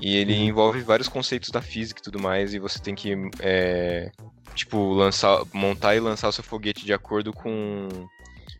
[0.00, 0.44] E ele uhum.
[0.44, 4.10] envolve vários conceitos da física e tudo mais, e você tem que é,
[4.54, 7.88] tipo lançar montar e lançar o seu foguete de acordo com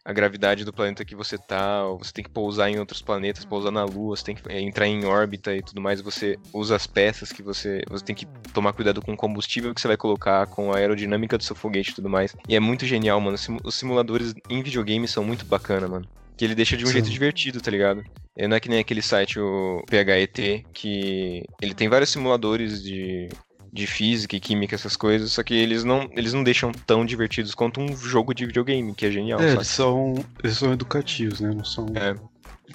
[0.05, 3.71] a gravidade do planeta que você tá, você tem que pousar em outros planetas, pousar
[3.71, 6.87] na Lua, você tem que é, entrar em órbita e tudo mais, você usa as
[6.87, 7.83] peças que você.
[7.89, 11.37] Você tem que tomar cuidado com o combustível que você vai colocar, com a aerodinâmica
[11.37, 12.35] do seu foguete e tudo mais.
[12.49, 13.37] E é muito genial, mano.
[13.63, 16.09] Os simuladores em videogame são muito bacana, mano.
[16.41, 16.95] Que ele deixa de um Sim.
[16.95, 18.03] jeito divertido, tá ligado?
[18.35, 23.29] Não é que nem aquele site, o PHET, que ele tem vários simuladores de
[23.71, 27.55] de física e química, essas coisas, só que eles não, eles não deixam tão divertidos
[27.55, 29.39] quanto um jogo de videogame, que é genial.
[29.39, 31.53] É, eles são, eles são educativos, né?
[31.55, 32.17] Não são é.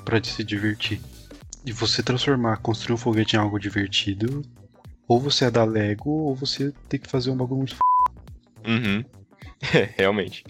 [0.06, 1.02] pra se divertir.
[1.66, 4.44] E você transformar, construir um foguete em algo divertido,
[5.08, 7.76] ou você é da Lego, ou você tem que fazer um bagulho muito
[8.64, 9.04] Uhum.
[9.74, 10.44] É, realmente.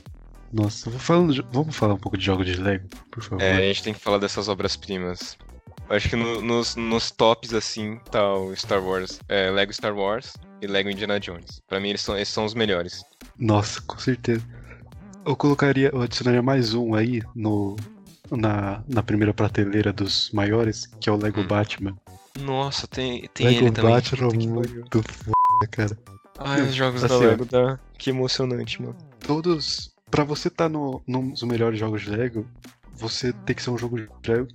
[0.52, 3.42] Nossa, falando de, vamos falar um pouco de jogos de Lego, por favor.
[3.42, 5.38] É, a gente tem que falar dessas obras-primas.
[5.90, 10.34] Acho que no, nos, nos tops, assim, tá o Star Wars, é, Lego Star Wars
[10.62, 11.62] e Lego Indiana Jones.
[11.68, 13.04] Pra mim, eles são, esses são os melhores.
[13.38, 14.44] Nossa, com certeza.
[15.26, 17.76] Eu colocaria, eu adicionaria mais um aí no,
[18.32, 21.48] na, na primeira prateleira dos maiores, que é o Lego hum.
[21.48, 21.96] Batman.
[22.40, 23.92] Nossa, tem, tem Lego ele também.
[23.92, 25.98] Batman é muito foda, cara.
[26.40, 27.80] Ai, os jogos assim, da Lego, dá...
[27.98, 28.96] que emocionante, mano.
[29.20, 29.95] Todos.
[30.16, 32.48] Pra você estar tá no, nos melhores jogos de Lego,
[32.94, 33.98] você tem que ser um jogo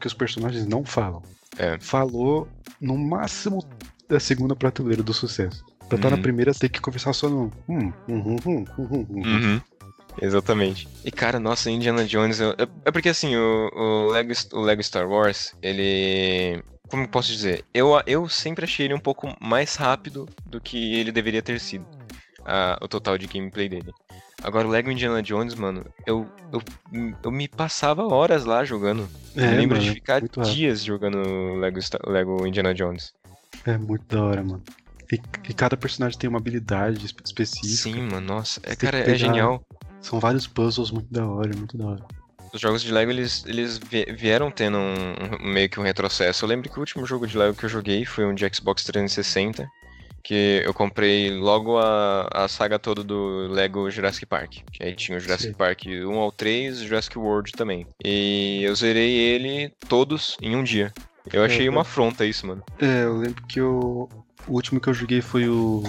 [0.00, 1.20] que os personagens não falam.
[1.58, 1.78] É.
[1.78, 2.48] Falou
[2.80, 3.62] no máximo
[4.08, 5.62] da segunda prateleira do sucesso.
[5.86, 6.16] Pra estar uhum.
[6.16, 7.52] na primeira, você tem que conversar só no.
[7.68, 8.64] Hum, hum, hum,
[9.10, 9.60] uhum.
[10.22, 10.88] Exatamente.
[11.04, 12.40] E cara, nossa, Indiana Jones.
[12.40, 12.54] É,
[12.86, 16.64] é porque assim, o, o, Lego, o Lego Star Wars, ele.
[16.88, 17.66] Como eu posso dizer?
[17.74, 21.84] Eu, eu sempre achei ele um pouco mais rápido do que ele deveria ter sido.
[22.46, 23.92] A, o total de gameplay dele.
[24.42, 26.62] Agora o Lego Indiana Jones, mano, eu, eu,
[27.22, 29.08] eu me passava horas lá jogando.
[29.36, 31.18] É, eu lembro mano, de ficar dias jogando
[31.58, 33.12] Lego, Lego Indiana Jones.
[33.66, 34.62] É muito da hora, mano.
[35.12, 37.66] E, e cada personagem tem uma habilidade específica.
[37.66, 38.60] Sim, mano, nossa.
[38.64, 39.62] É, cara, é genial.
[40.00, 42.04] São vários puzzles muito da hora, muito da hora.
[42.52, 43.78] Os jogos de Lego, eles, eles
[44.16, 46.44] vieram tendo um, um, meio que um retrocesso.
[46.44, 48.82] Eu lembro que o último jogo de Lego que eu joguei foi um de Xbox
[48.84, 49.68] 360
[50.22, 54.58] que eu comprei logo a, a saga toda do Lego Jurassic Park.
[54.72, 55.56] Que aí tinha o Jurassic Sim.
[55.58, 57.86] Park 1 ao 3 e Jurassic World também.
[58.04, 60.92] E eu zerei ele todos em um dia.
[61.32, 62.62] Eu achei é, uma afronta isso, mano.
[62.78, 64.08] É, eu lembro que eu,
[64.48, 65.82] o último que eu joguei foi o,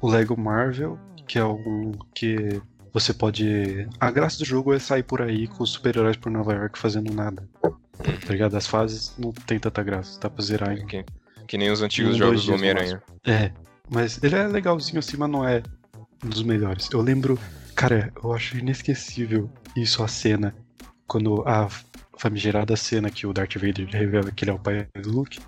[0.00, 2.60] o Lego Marvel, que é um que
[2.92, 3.88] você pode.
[3.98, 7.12] A graça do jogo é sair por aí com os super-heróis por Nova York fazendo
[7.12, 7.48] nada.
[7.62, 8.56] Tá ligado?
[8.56, 10.84] As fases não tem tanta graça, dá pra zerar ainda.
[10.84, 11.04] Okay.
[11.46, 13.02] Que nem os antigos um, jogos do Homem-Aranha.
[13.26, 13.52] É,
[13.90, 15.62] mas ele é legalzinho assim, mas não é
[16.24, 16.88] um dos melhores.
[16.92, 17.38] Eu lembro,
[17.74, 20.54] cara, eu acho inesquecível isso, a cena.
[21.06, 21.68] Quando a
[22.18, 25.40] famigerada cena que o Darth Vader revela que ele é o pai do Luke.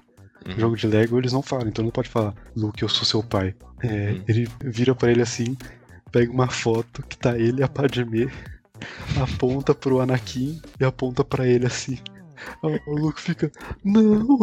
[0.47, 0.59] Uhum.
[0.59, 3.55] Jogo de Lego eles não falam, então não pode falar, Luke, eu sou seu pai.
[3.83, 4.25] É, uhum.
[4.29, 5.57] Ele vira para ele assim,
[6.13, 8.31] pega uma foto que tá ele e a Padmé,
[9.21, 11.99] aponta pro Anakin e aponta para ele assim.
[12.87, 13.51] O Luke fica,
[13.83, 14.39] não!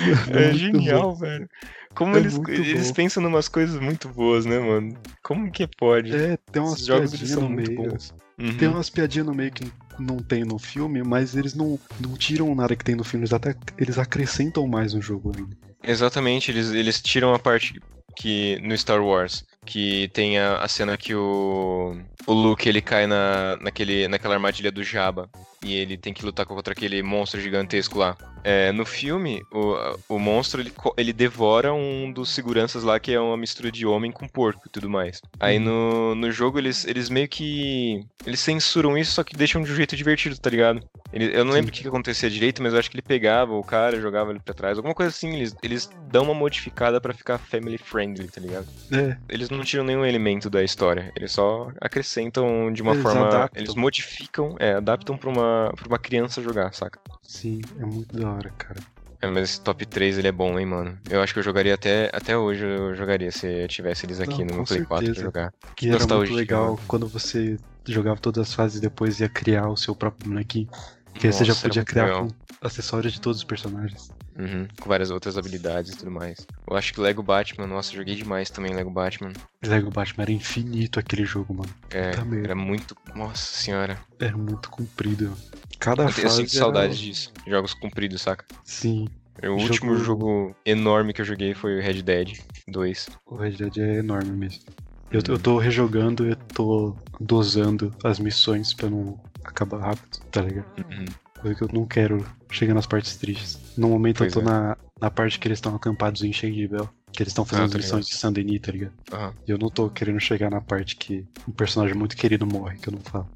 [0.30, 1.14] É, é genial, bom.
[1.14, 1.48] velho.
[1.94, 4.96] Como é eles, eles pensam em umas coisas muito boas, né, mano?
[5.22, 6.14] Como que pode?
[6.14, 7.90] É, tem umas jogos eles são no muito meio.
[7.90, 8.14] bons.
[8.38, 8.56] Uhum.
[8.56, 12.54] Tem umas piadinhas no meio que não tem no filme, mas eles não, não tiram
[12.54, 15.56] nada que tem no filme, eles até eles acrescentam mais no jogo ainda.
[15.82, 17.80] Exatamente, eles, eles tiram a parte
[18.16, 21.96] que no Star Wars que tem a, a, cena que o,
[22.26, 25.28] o Luke ele cai na, naquele, naquela armadilha do Jabba
[25.64, 28.16] e ele tem que lutar contra aquele monstro gigantesco lá.
[28.42, 33.20] É, no filme, o, o monstro ele, ele devora um dos seguranças lá que é
[33.20, 35.20] uma mistura de homem com porco e tudo mais.
[35.38, 35.64] Aí uhum.
[35.64, 38.04] no, no jogo eles, eles meio que.
[38.24, 40.82] Eles censuram isso, só que deixam de um jeito divertido, tá ligado?
[41.12, 43.52] Ele, eu não lembro o que, que acontecia direito, mas eu acho que ele pegava
[43.52, 45.34] o cara, jogava ele pra trás, alguma coisa assim.
[45.34, 48.66] Eles, eles dão uma modificada para ficar family friendly, tá ligado?
[48.92, 49.16] É.
[49.28, 53.26] Eles não tiram nenhum elemento da história, eles só acrescentam de uma eles forma.
[53.26, 53.62] Adaptam.
[53.62, 56.98] Eles modificam, é, adaptam pra uma, pra uma criança jogar, saca?
[57.22, 58.80] Sim, é muito da hora, cara.
[59.22, 60.98] É, mas esse top 3 ele é bom, hein, mano.
[61.10, 64.44] Eu acho que eu jogaria até, até hoje, eu jogaria se eu tivesse eles aqui
[64.44, 64.86] Não, no Play certeza.
[64.86, 65.54] 4 pra jogar.
[65.76, 69.76] Que era muito legal quando você jogava todas as fases e depois ia criar o
[69.76, 70.68] seu próprio bonequinho.
[71.14, 72.28] Que Nossa, você já podia criar legal.
[72.62, 74.10] acessórios de todos os personagens.
[74.38, 76.46] Uhum, com várias outras habilidades e tudo mais.
[76.68, 79.32] Eu acho que Lego Batman, nossa, joguei demais também Lego Batman.
[79.62, 81.70] Lego Batman era infinito aquele jogo, mano.
[81.90, 82.12] É,
[82.44, 82.96] era muito.
[83.14, 83.98] Nossa senhora.
[84.18, 85.36] Era muito comprido.
[85.78, 86.22] Cada eu fase.
[86.22, 86.58] Eu sinto era...
[86.58, 87.32] saudade disso.
[87.46, 88.44] Jogos compridos, saca?
[88.64, 89.08] Sim.
[89.42, 89.62] O jogo...
[89.62, 93.08] último jogo enorme que eu joguei foi o Red Dead 2.
[93.26, 94.62] O Red Dead é enorme mesmo.
[95.10, 100.66] Eu, eu tô rejogando e tô dosando as missões pra não acabar rápido, tá ligado?
[100.78, 101.04] Uhum.
[101.42, 103.58] Porque eu não quero chegar nas partes tristes.
[103.76, 104.52] No momento pois eu tô é.
[104.52, 106.30] na, na parte que eles estão acampados em
[106.68, 108.92] Bell, Que eles estão fazendo ah, as missões de Saint Denis, tá ligado?
[109.12, 109.32] Uhum.
[109.46, 112.88] E eu não tô querendo chegar na parte que um personagem muito querido morre, que
[112.88, 113.28] eu não falo.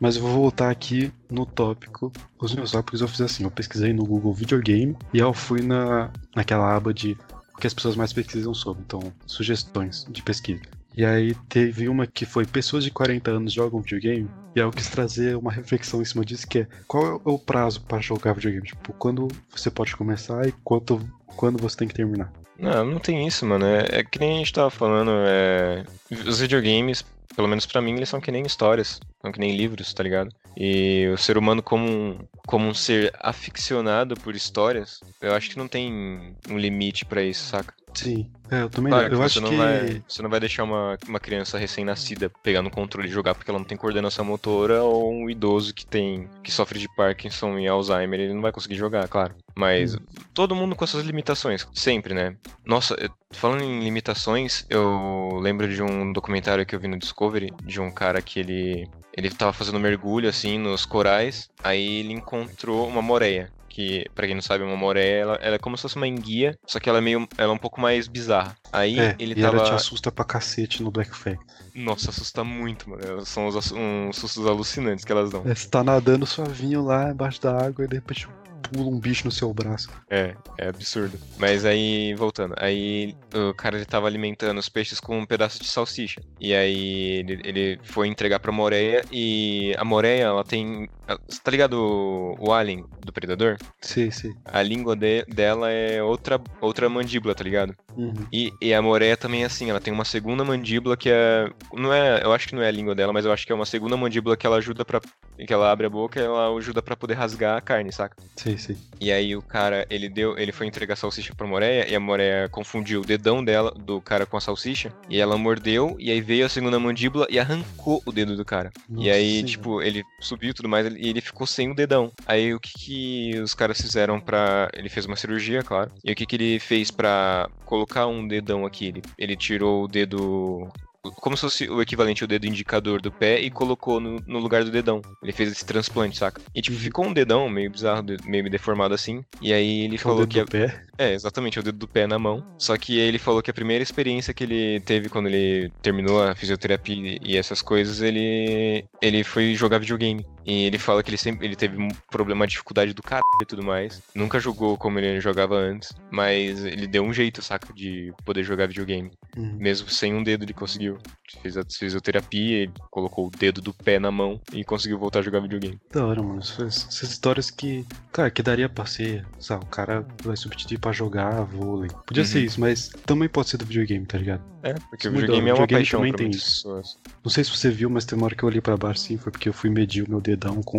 [0.00, 2.12] Mas eu vou voltar aqui no tópico.
[2.40, 6.10] Os meus tópicos eu fiz assim, eu pesquisei no Google Videogame e eu fui na,
[6.34, 7.16] naquela aba de
[7.54, 10.62] o que as pessoas mais pesquisam sobre, então sugestões de pesquisa.
[10.96, 14.70] E aí teve uma que foi pessoas de 40 anos jogam videogame, e aí eu
[14.70, 18.34] quis trazer uma reflexão em cima disso, que é qual é o prazo para jogar
[18.34, 18.66] videogame?
[18.66, 22.30] Tipo, quando você pode começar e quanto, quando você tem que terminar?
[22.58, 23.64] Não, não tem isso, mano.
[23.64, 25.84] É, é que nem a gente tava falando, é...
[26.10, 29.92] os videogames, pelo menos para mim, eles são que nem histórias, são que nem livros,
[29.94, 30.30] tá ligado?
[30.56, 35.58] E o ser humano como um, como um ser aficionado por histórias, eu acho que
[35.58, 37.74] não tem um limite para isso, saca?
[37.94, 40.98] Sim, é, eu também claro, eu acho não que vai, você não vai deixar uma,
[41.08, 45.12] uma criança recém-nascida pegar no controle e jogar porque ela não tem coordenação motora ou
[45.12, 49.08] um idoso que tem que sofre de Parkinson e Alzheimer, ele não vai conseguir jogar,
[49.08, 49.34] claro.
[49.54, 49.98] Mas hum.
[50.34, 52.36] todo mundo com suas limitações, sempre, né?
[52.64, 52.96] Nossa,
[53.30, 57.90] falando em limitações, eu lembro de um documentário que eu vi no Discovery de um
[57.90, 63.52] cara que ele ele tava fazendo mergulho assim nos corais, aí ele encontrou uma moreia
[63.72, 66.58] que, para quem não sabe, uma moreia, ela, ela, é como se fosse uma enguia,
[66.66, 68.54] só que ela é meio, ela é um pouco mais bizarra.
[68.70, 69.56] Aí é, ele e tava...
[69.56, 71.38] ela te assusta pra cacete no Black Flag.
[71.74, 73.24] Nossa, assusta muito, mano.
[73.24, 75.42] São uns, uns sustos alucinantes que elas dão.
[75.46, 78.28] É, você tá nadando suavinho lá embaixo da água e de repente
[78.62, 79.90] pula um bicho no seu braço.
[80.08, 81.18] É, é absurdo.
[81.38, 85.68] Mas aí, voltando, aí o cara ele tava alimentando os peixes com um pedaço de
[85.68, 86.20] salsicha.
[86.40, 90.88] E aí ele, ele foi entregar pra Moreia e a Moreia, ela tem.
[91.28, 93.56] Você tá ligado o, o Alien do Predador?
[93.80, 94.32] Sim, sim.
[94.44, 97.74] A língua de, dela é outra, outra mandíbula, tá ligado?
[97.96, 98.26] Uhum.
[98.32, 101.50] E, e a Moreia também é assim, ela tem uma segunda mandíbula que é.
[101.74, 102.22] Não é.
[102.22, 103.96] Eu acho que não é a língua dela, mas eu acho que é uma segunda
[103.96, 105.00] mandíbula que ela ajuda para
[105.36, 108.16] Que ela abre a boca e ela ajuda para poder rasgar a carne, saca?
[108.36, 108.76] Sim, sim.
[109.00, 112.00] E aí o cara, ele deu, ele foi entregar a salsicha pra Moreia e a
[112.00, 116.20] Moreia confundiu o dedão dela, do cara com a salsicha, e ela mordeu, e aí
[116.20, 118.70] veio a segunda mandíbula e arrancou o dedo do cara.
[118.88, 119.44] Nossa, e aí, sim.
[119.44, 122.12] tipo, ele subiu e tudo mais, e ele ficou sem o dedão.
[122.26, 124.70] Aí o que, que os caras fizeram pra.
[124.72, 125.90] Ele fez uma cirurgia, claro.
[126.04, 128.86] E o que, que ele fez pra colocar um dedão aqui?
[128.86, 130.68] Ele, ele tirou o dedo
[131.16, 134.64] como se fosse o equivalente ao dedo indicador do pé e colocou no, no lugar
[134.64, 135.02] do dedão.
[135.22, 136.40] Ele fez esse transplante, saca?
[136.54, 136.82] E tipo, uhum.
[136.82, 139.24] ficou um dedão meio bizarro, meio deformado assim.
[139.40, 140.40] E aí ele falou que.
[140.40, 140.84] Do pé?
[141.02, 142.44] É, exatamente, o dedo do pé na mão.
[142.56, 146.34] Só que ele falou que a primeira experiência que ele teve quando ele terminou a
[146.34, 150.24] fisioterapia e essas coisas, ele ele foi jogar videogame.
[150.44, 153.46] E ele fala que ele sempre ele teve um problema, uma dificuldade do caralho e
[153.46, 154.00] tudo mais.
[154.14, 158.68] Nunca jogou como ele jogava antes, mas ele deu um jeito, saca, de poder jogar
[158.68, 159.10] videogame.
[159.36, 159.56] Uhum.
[159.58, 160.98] Mesmo sem um dedo ele conseguiu.
[161.40, 165.22] Fez a fisioterapia, ele colocou o dedo do pé na mão e conseguiu voltar a
[165.22, 165.80] jogar videogame.
[165.90, 166.40] Da hora, mano.
[166.40, 171.44] Essas histórias que, cara, que daria pra ser, sabe, o cara vai substituir pra jogar
[171.44, 171.90] vôlei.
[172.06, 172.28] Podia uhum.
[172.28, 174.42] ser isso, mas também pode ser do videogame, tá ligado?
[174.62, 176.62] É, porque o videogame é uma videogame paixão também tem isso.
[176.62, 176.98] Pessoas.
[177.24, 179.16] Não sei se você viu, mas tem uma hora que eu olhei pra baixo sim,
[179.16, 180.78] foi porque eu fui medir o meu dedão com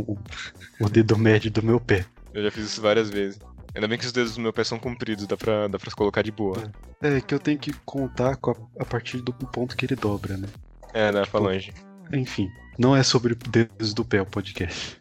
[0.80, 2.06] o dedo médio do meu pé.
[2.34, 3.40] Eu já fiz isso várias vezes.
[3.76, 6.22] Ainda bem que os dedos do meu pé são compridos, dá pra, dá pra colocar
[6.22, 6.72] de boa.
[7.02, 10.38] É, é que eu tenho que contar a, a, partir do ponto que ele dobra,
[10.38, 10.48] né?
[10.94, 11.74] É, dá tipo, pra longe.
[12.12, 15.00] Enfim, não é sobre dedos do pé o podcast.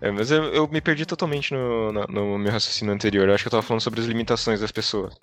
[0.00, 3.28] É, mas eu, eu, me perdi totalmente no, no, no, meu raciocínio anterior.
[3.28, 5.14] Eu acho que eu tava falando sobre as limitações das pessoas.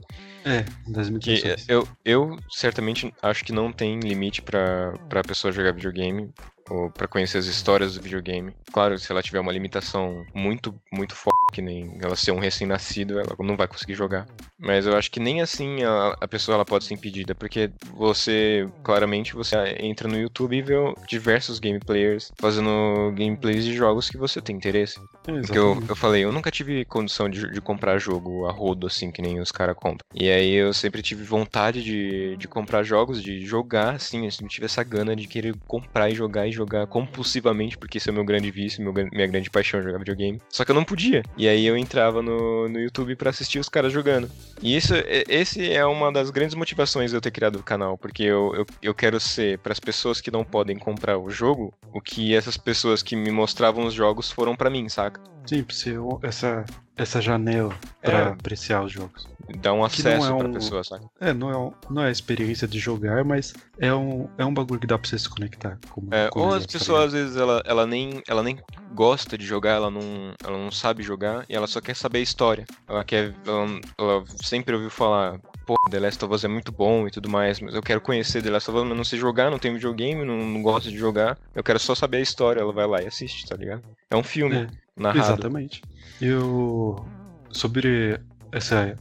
[0.46, 1.66] É, das limitações.
[1.66, 6.32] Que eu, eu certamente acho que não tem limite pra, pra pessoa jogar videogame.
[6.70, 8.54] Ou para conhecer as histórias do videogame.
[8.72, 13.20] Claro, se ela tiver uma limitação muito, muito forte, que nem ela ser um recém-nascido,
[13.20, 14.28] ela não vai conseguir jogar.
[14.60, 18.68] Mas eu acho que nem assim a, a pessoa ela pode ser impedida, porque você,
[18.84, 20.76] claramente, você entra no YouTube e vê
[21.08, 25.00] diversos gameplayers fazendo gameplays de jogos que você tem interesse.
[25.28, 28.88] É, porque eu, eu falei, eu nunca tive condição de, de comprar jogo a rodo,
[28.88, 30.06] assim, que nem os caras compram.
[30.14, 34.54] E aí eu sempre tive vontade de, de comprar jogos, de jogar, assim, eu sempre
[34.54, 38.16] tive essa gana de querer comprar e jogar e jogar compulsivamente, porque esse é o
[38.16, 40.42] meu grande vício, meu, minha grande paixão jogar videogame.
[40.50, 41.24] Só que eu não podia.
[41.38, 44.30] E aí eu entrava no, no YouTube para assistir os caras jogando.
[44.62, 44.94] E isso,
[45.28, 48.66] esse é uma das grandes motivações de eu ter criado o canal, porque eu, eu,
[48.82, 52.58] eu quero ser, para as pessoas que não podem comprar o jogo, o que essas
[52.58, 55.22] pessoas que me mostravam os jogos foram para mim, saca?
[55.50, 56.64] Sim, ser essa,
[56.96, 58.24] essa janela para é.
[58.28, 59.28] apreciar os jogos.
[59.58, 61.08] Dá um acesso é pra um, pessoa, sabe?
[61.20, 64.80] É, não é, não é a experiência de jogar, mas é um, é um bagulho
[64.80, 65.80] que dá pra você se conectar.
[65.90, 68.60] Como, é, ou as pessoas, às vezes, ela, ela, nem, ela nem
[68.94, 72.22] gosta de jogar, ela não, ela não sabe jogar, e ela só quer saber a
[72.22, 72.68] história.
[72.88, 73.34] Ela quer.
[73.44, 77.28] Ela, ela sempre ouviu falar, pô, The Last of Us é muito bom e tudo
[77.28, 79.74] mais, mas eu quero conhecer The Last of Us, mas não sei jogar, não tenho
[79.74, 81.40] videogame, não, não gosto de jogar.
[81.56, 83.82] Eu quero só saber a história, ela vai lá e assiste, tá ligado?
[84.12, 84.68] É um filme é,
[85.00, 85.20] narrado.
[85.20, 85.82] Exatamente.
[86.22, 87.06] Eu.
[87.52, 88.20] Sobre
[88.52, 88.96] essa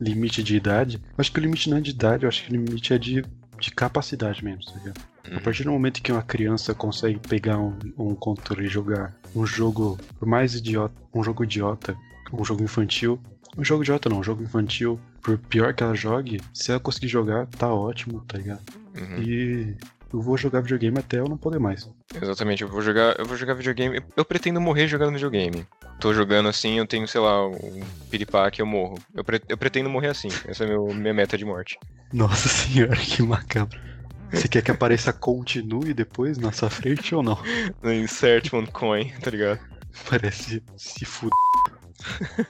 [0.00, 2.50] limite de idade, eu acho que o limite não é de idade, eu acho que
[2.50, 3.24] o limite é de,
[3.58, 5.00] de capacidade mesmo, tá ligado?
[5.30, 5.36] Uhum.
[5.38, 9.46] A partir do momento que uma criança consegue pegar um, um controle e jogar um
[9.46, 11.96] jogo, por mais idiota, um jogo idiota,
[12.32, 13.18] um jogo infantil,
[13.56, 17.08] um jogo idiota não, um jogo infantil, por pior que ela jogue, se ela conseguir
[17.08, 18.62] jogar, tá ótimo, tá ligado?
[18.94, 19.22] Uhum.
[19.22, 19.76] E
[20.14, 21.90] eu vou jogar videogame até eu não poder mais.
[22.22, 24.00] Exatamente, eu vou jogar, eu vou jogar videogame.
[24.16, 25.66] Eu pretendo morrer jogando videogame.
[25.98, 28.96] Tô jogando assim, eu tenho, sei lá, um piripá que eu morro.
[29.12, 30.28] Eu, pre eu pretendo morrer assim.
[30.46, 31.76] Essa é a minha meta de morte.
[32.12, 33.76] Nossa senhora, que macabro.
[34.30, 37.38] Você quer que apareça continue depois na sua frente ou não?
[37.82, 39.58] No insert one coin, tá ligado?
[40.08, 41.32] Parece se fuder.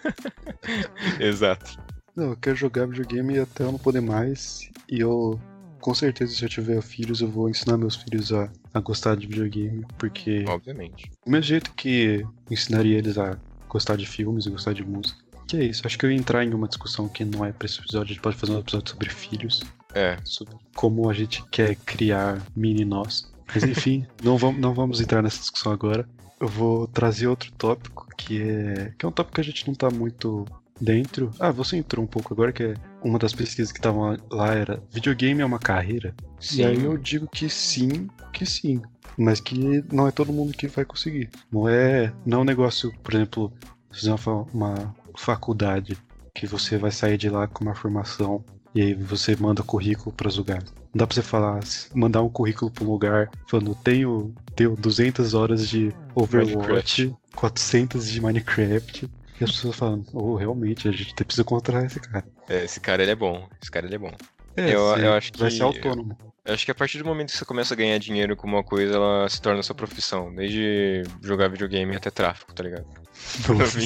[1.19, 1.79] Exato.
[2.15, 4.71] Não, eu quero jogar videogame até eu não poder mais.
[4.89, 5.41] E eu
[5.85, 9.27] com certeza, se eu tiver filhos, eu vou ensinar meus filhos a, a gostar de
[9.27, 10.43] videogame, porque.
[10.49, 11.11] Obviamente.
[11.23, 15.23] Do mesmo jeito que ensinaria eles a gostar de filmes e gostar de música.
[15.47, 17.67] Que é isso, acho que eu ia entrar em uma discussão que não é pra
[17.67, 19.63] esse episódio, a gente pode fazer um episódio sobre filhos.
[19.93, 20.17] É.
[20.25, 23.31] Sobre como a gente quer criar mini nós.
[23.55, 26.09] Mas enfim, não, vamos, não vamos entrar nessa discussão agora.
[26.41, 28.95] Eu vou trazer outro tópico que é.
[28.99, 30.47] que é um tópico que a gente não tá muito
[30.81, 31.31] dentro.
[31.39, 34.83] Ah, você entrou um pouco agora, que é uma das pesquisas que estavam lá era
[34.91, 36.15] videogame é uma carreira?
[36.41, 36.63] Sim.
[36.63, 38.83] E aí eu digo que sim, que sim.
[39.17, 41.31] Mas que não é todo mundo que vai conseguir.
[41.53, 43.53] Não é, não é um negócio, por exemplo,
[43.93, 45.97] fazer uma, uma faculdade
[46.35, 48.45] que você vai sair de lá com uma formação
[48.75, 50.73] e aí você manda currículo para os lugares.
[50.93, 51.61] Não dá pra você falar,
[51.95, 57.17] mandar um currículo para um lugar falando, tenho, tenho 200 horas de Overwatch, Minecraft.
[57.37, 59.09] 400 de Minecraft,
[59.41, 62.25] e as pessoas falam, oh, realmente, a gente precisa contratar esse cara.
[62.49, 63.49] É, esse cara ele é bom.
[63.61, 64.13] Esse cara ele é bom.
[64.57, 65.41] É, eu, eu acho que.
[65.41, 66.17] Vai ser autônomo.
[66.45, 68.63] Eu acho que a partir do momento que você começa a ganhar dinheiro com uma
[68.63, 70.33] coisa, ela se torna sua profissão.
[70.35, 72.85] Desde jogar videogame até tráfico, tá ligado?
[73.49, 73.79] Nossa.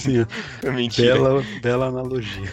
[0.73, 1.15] Mentira.
[1.15, 2.51] Bela, bela analogia.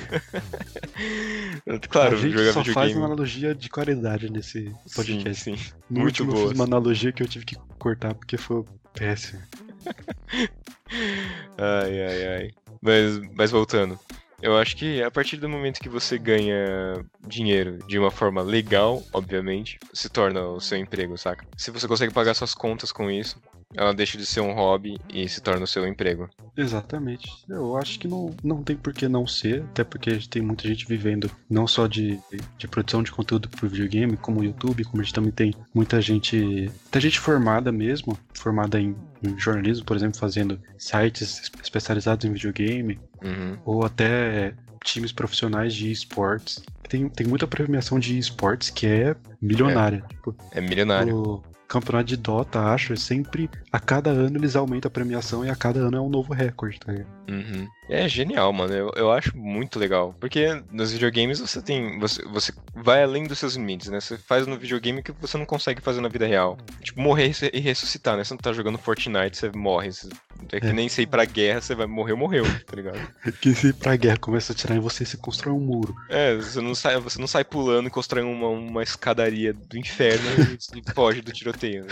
[1.90, 2.74] claro, a gente jogar só videogame.
[2.74, 5.44] faz uma analogia de qualidade nesse podcast.
[5.44, 5.72] Sim, sim.
[5.90, 6.44] No Muito último boa.
[6.44, 9.42] eu fiz uma analogia que eu tive que cortar porque foi péssimo.
[11.58, 12.52] ai, ai, ai.
[12.82, 14.00] Mas, mas voltando.
[14.42, 19.02] Eu acho que a partir do momento que você ganha dinheiro de uma forma legal,
[19.14, 21.46] obviamente, se torna o seu emprego, saca?
[21.58, 23.42] Se você consegue pagar suas contas com isso,
[23.78, 26.30] ela deixa de ser um hobby e se torna o seu emprego.
[26.56, 27.30] Exatamente.
[27.50, 30.86] Eu acho que não, não tem por que não ser, até porque tem muita gente
[30.88, 32.20] vivendo não só de,
[32.58, 36.02] de produção de conteúdo pro videogame, como o YouTube, como a gente também tem muita
[36.02, 42.34] gente, muita gente formada mesmo, formada em, em jornalismo, por exemplo, fazendo sites especializados em
[42.34, 43.58] videogame, uhum.
[43.66, 44.54] ou até
[44.84, 46.64] times profissionais de esportes.
[46.88, 50.04] Tem, tem muita premiação de esportes que é milionária.
[50.06, 51.18] É, tipo, é milionário.
[51.18, 55.50] O, campeonato de Dota, acho, é sempre a cada ano eles aumentam a premiação e
[55.50, 57.08] a cada ano é um novo recorde, tá ligado?
[57.30, 57.68] Uhum.
[57.90, 58.74] É genial, mano.
[58.74, 60.16] Eu, eu acho muito legal.
[60.20, 62.00] Porque nos videogames você tem.
[62.00, 64.00] Você, você vai além dos seus limites, né?
[64.00, 66.58] Você faz no videogame que você não consegue fazer na vida real.
[66.82, 68.24] Tipo, morrer e ressuscitar, né?
[68.24, 69.92] Você não tá jogando Fortnite, você morre.
[69.92, 70.10] Você,
[70.52, 70.74] é que é.
[70.74, 73.00] nem sei pra guerra, você vai morrer, morreu, tá ligado?
[73.42, 75.96] que se ir pra guerra começa a atirar em você, você constrói um muro.
[76.10, 80.26] É, você não sai, você não sai pulando e constrói uma, uma escadaria do inferno
[80.52, 81.86] e, e foge do tiroteio.
[81.86, 81.90] Né?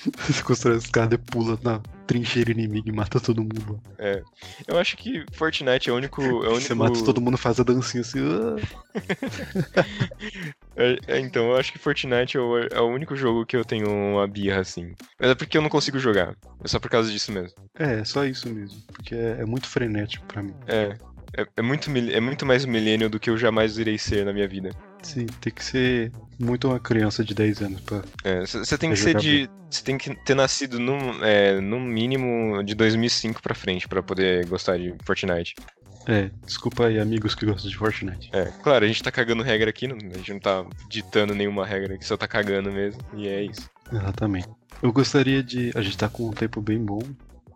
[0.26, 3.80] Você constrói as escada e pula na trincheira inimiga e mata todo mundo.
[3.98, 4.22] É.
[4.66, 6.22] Eu acho que Fortnite é o único.
[6.22, 6.60] É o único...
[6.60, 8.20] Você mata todo mundo faz a dancinha assim.
[8.20, 8.56] Uh...
[10.76, 13.62] É, é, então, eu acho que Fortnite é o, é o, único jogo que eu
[13.62, 14.94] tenho uma birra, assim.
[15.18, 16.34] Mas é porque eu não consigo jogar.
[16.64, 17.54] É só por causa disso mesmo.
[17.78, 18.80] É, é só isso mesmo.
[18.86, 20.54] Porque é, é muito frenético pra mim.
[20.66, 20.96] É.
[21.36, 24.48] É, é, muito, é muito mais milênio do que eu jamais irei ser na minha
[24.48, 24.70] vida.
[25.02, 26.10] Sim, tem que ser
[26.40, 28.02] muito uma criança de 10 anos pra.
[28.46, 29.48] Você é, tem que ser de.
[29.70, 34.46] Você tem que ter nascido no, é, no mínimo de 2005 pra frente para poder
[34.46, 35.54] gostar de Fortnite.
[36.08, 38.30] É, desculpa aí, amigos que gostam de Fortnite.
[38.32, 41.94] É, claro, a gente tá cagando regra aqui, a gente não tá ditando nenhuma regra
[41.94, 43.68] aqui, só tá cagando mesmo, e é isso.
[43.92, 44.48] Exatamente.
[44.82, 45.70] Eu gostaria de.
[45.74, 47.02] A gente tá com um tempo bem bom.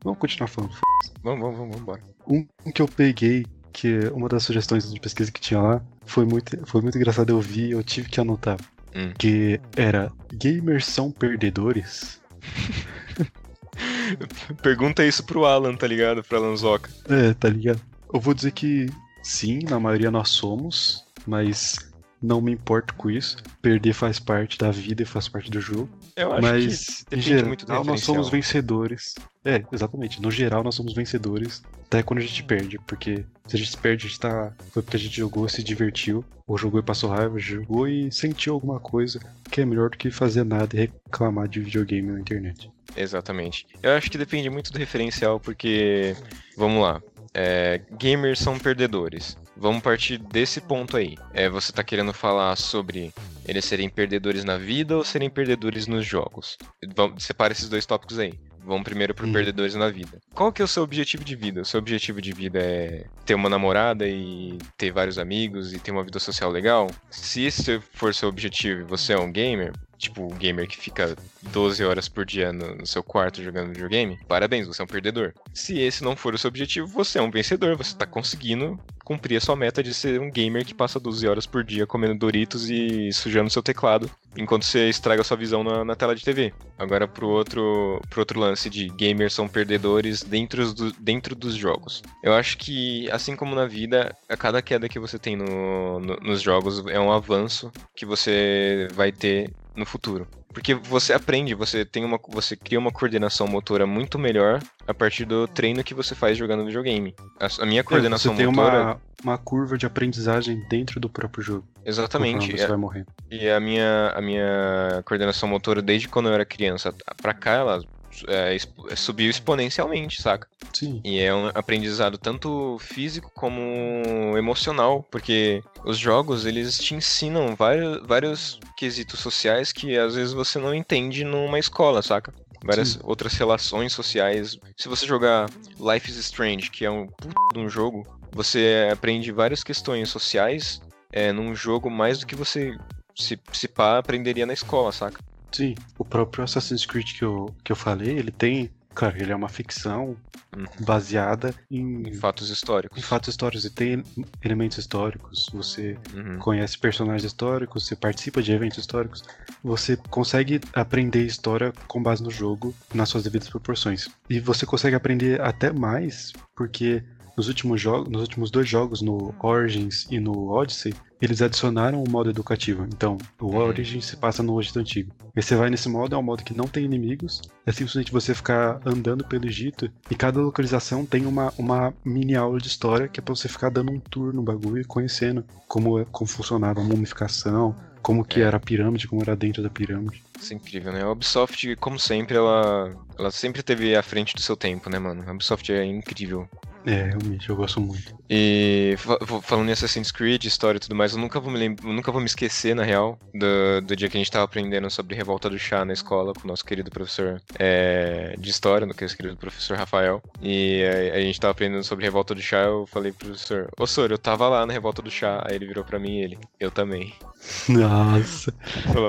[0.05, 0.75] Vamos continuar falando.
[1.23, 2.03] Vamos, vamos, vamos, vamos embora.
[2.29, 6.65] Um que eu peguei que uma das sugestões de pesquisa que tinha lá foi muito,
[6.67, 8.57] foi muito engraçado eu vi eu tive que anotar.
[8.95, 9.13] Hum.
[9.19, 12.21] Que era gamers são perdedores?
[14.63, 16.23] Pergunta isso pro Alan, tá ligado?
[16.23, 16.91] Pra Lanzoca.
[17.09, 17.81] É, tá ligado?
[18.13, 18.87] Eu vou dizer que
[19.23, 21.77] sim, na maioria nós somos, mas
[22.25, 23.37] não me importo com isso.
[23.61, 25.89] Perder faz parte da vida e faz parte do jogo.
[26.17, 29.15] Eu acho Mas, que em geral, nós somos vencedores.
[29.45, 30.23] É, exatamente.
[30.23, 32.79] No geral, nós somos vencedores até quando a gente perde.
[32.87, 34.53] Porque se a gente perde, a gente tá.
[34.73, 38.55] Foi porque a gente jogou, se divertiu, ou jogou e passou raiva, jogou e sentiu
[38.55, 39.21] alguma coisa
[39.51, 42.71] que é melhor do que fazer nada e reclamar de videogame na internet.
[42.97, 43.67] Exatamente.
[43.83, 46.17] Eu acho que depende muito do referencial, porque.
[46.57, 47.03] Vamos lá.
[47.35, 49.37] É, gamers são perdedores.
[49.57, 51.17] Vamos partir desse ponto aí.
[51.33, 53.13] É, você está querendo falar sobre
[53.47, 56.57] eles serem perdedores na vida ou serem perdedores nos jogos?
[56.95, 58.35] Vamos, separa esses dois tópicos aí.
[58.65, 59.33] Vamos primeiro para hum.
[59.33, 60.19] perdedores na vida.
[60.35, 61.61] Qual que é o seu objetivo de vida?
[61.61, 65.91] O seu objetivo de vida é ter uma namorada e ter vários amigos e ter
[65.91, 66.91] uma vida social legal?
[67.11, 69.73] Se esse for seu objetivo e você é um gamer,
[70.05, 74.19] tipo o gamer que fica 12 horas por dia no, no, seu quarto jogando videogame,
[74.29, 75.33] parabéns, você é um perdedor.
[75.53, 79.37] Se esse não for o seu objetivo, você é um vencedor, você tá conseguindo cumprir
[79.37, 82.71] a sua meta de ser um gamer que passa 12 horas por dia comendo Doritos
[82.71, 86.55] e sujando seu teclado, enquanto você estraga sua visão na, na tela de TV.
[86.79, 92.03] Agora pro outro, pro outro lance de gamers são perdedores dentro, do, dentro dos jogos.
[92.23, 96.17] Eu acho que, assim como na vida, a cada queda que você tem no, no,
[96.17, 100.27] nos jogos é um avanço que você vai ter no futuro.
[100.53, 105.25] Porque você aprende, você tem uma, você cria uma coordenação motora muito melhor a partir
[105.25, 107.15] do treino que você faz jogando videogame.
[107.41, 108.71] A, a minha coordenação é, você motora.
[108.71, 111.67] Tem uma, uma curva de aprendizagem dentro do próprio jogo.
[111.85, 112.53] Exatamente.
[112.53, 113.07] Você é, vai morrendo.
[113.31, 117.85] E a minha, a minha coordenação motora, desde quando eu era criança pra cá, ela
[118.29, 118.57] é,
[118.91, 120.47] é, subiu exponencialmente, saca?
[120.73, 121.01] Sim.
[121.05, 128.07] E é um aprendizado tanto físico como emocional, porque os jogos eles te ensinam vários,
[128.07, 132.33] vários quesitos sociais que às vezes você não entende numa escola, saca?
[132.65, 133.01] Várias Sim.
[133.03, 134.59] outras relações sociais.
[134.77, 139.31] Se você jogar Life is Strange, que é um puto de um jogo, você aprende
[139.31, 140.81] várias questões sociais
[141.13, 142.77] é, num jogo mais do que você
[143.15, 145.23] se, se pá aprenderia na escola, saca?
[145.55, 148.71] Sim, o próprio Assassin's Creed que eu, que eu falei, ele tem.
[148.93, 150.17] Claro, ele é uma ficção
[150.57, 150.65] uhum.
[150.81, 152.97] baseada em, em, fatos históricos.
[152.97, 153.65] Em fatos históricos.
[153.65, 154.05] E tem
[154.45, 155.49] elementos históricos.
[155.53, 156.39] Você uhum.
[156.39, 159.23] conhece personagens históricos, você participa de eventos históricos.
[159.65, 164.09] Você consegue aprender história com base no jogo, nas suas devidas proporções.
[164.31, 167.03] E você consegue aprender até mais, porque
[167.37, 172.05] nos últimos jogos, nos últimos dois jogos, no Origins e no Odyssey, eles adicionaram o
[172.07, 172.85] um modo educativo.
[172.85, 173.57] Então, o uhum.
[173.57, 175.13] Origins se passa no Egito Antigo.
[175.35, 177.43] E você vai nesse modo, é um modo que não tem inimigos.
[177.65, 182.59] É simplesmente você ficar andando pelo Egito e cada localização tem uma, uma mini aula
[182.59, 185.99] de história que é pra você ficar dando um tour no bagulho e conhecendo como,
[185.99, 187.75] é, como funcionava a mumificação,
[188.05, 188.45] como que é.
[188.45, 190.23] era a pirâmide, como era dentro da pirâmide.
[190.39, 191.03] Isso é incrível, né?
[191.03, 195.25] A Ubisoft, como sempre, ela, ela sempre teve à frente do seu tempo, né, mano?
[195.27, 196.47] A Ubisoft é incrível.
[196.87, 198.15] É, realmente, eu gosto muito.
[198.29, 198.95] E
[199.43, 202.21] falando em Assassin's Creed, história e tudo mais, eu nunca vou me, lembra, nunca vou
[202.21, 205.59] me esquecer, na real, do, do dia que a gente tava aprendendo sobre Revolta do
[205.59, 209.77] Chá na escola com o nosso querido professor é, de história, no nosso querido professor
[209.77, 210.23] Rafael.
[210.43, 213.87] E a, a, gente tava aprendendo sobre Revolta do Chá, eu falei pro professor, ô
[213.87, 215.43] Sor, eu tava lá na Revolta do Chá.
[215.47, 217.15] Aí ele virou pra mim e ele, eu também.
[217.69, 218.55] Nossa,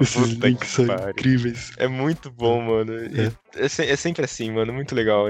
[0.01, 1.71] esses links são incríveis.
[1.77, 2.93] É muito bom, mano.
[2.97, 3.31] É.
[3.55, 5.25] É, é, sempre assim, mano, muito legal.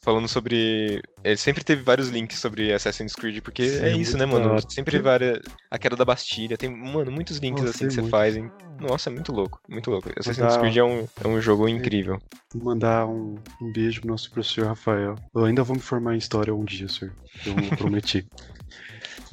[0.00, 1.02] Falando sobre.
[1.24, 4.60] Ele sempre teve vários links sobre Assassin's Creed, porque Sim, é isso, né, mano?
[4.68, 5.40] Sempre várias.
[5.70, 8.36] A queda da Bastilha, tem, mano, muitos links Nossa, assim que você faz.
[8.36, 8.52] Hein?
[8.78, 10.10] Nossa, é muito louco, muito louco.
[10.10, 10.60] Assassin's mandar...
[10.60, 12.20] Creed é um, é um jogo incrível.
[12.54, 15.16] Vou mandar um, um beijo pro nosso professor Rafael.
[15.34, 17.14] Eu ainda vou me formar em história um dia, senhor.
[17.46, 18.26] Eu prometi.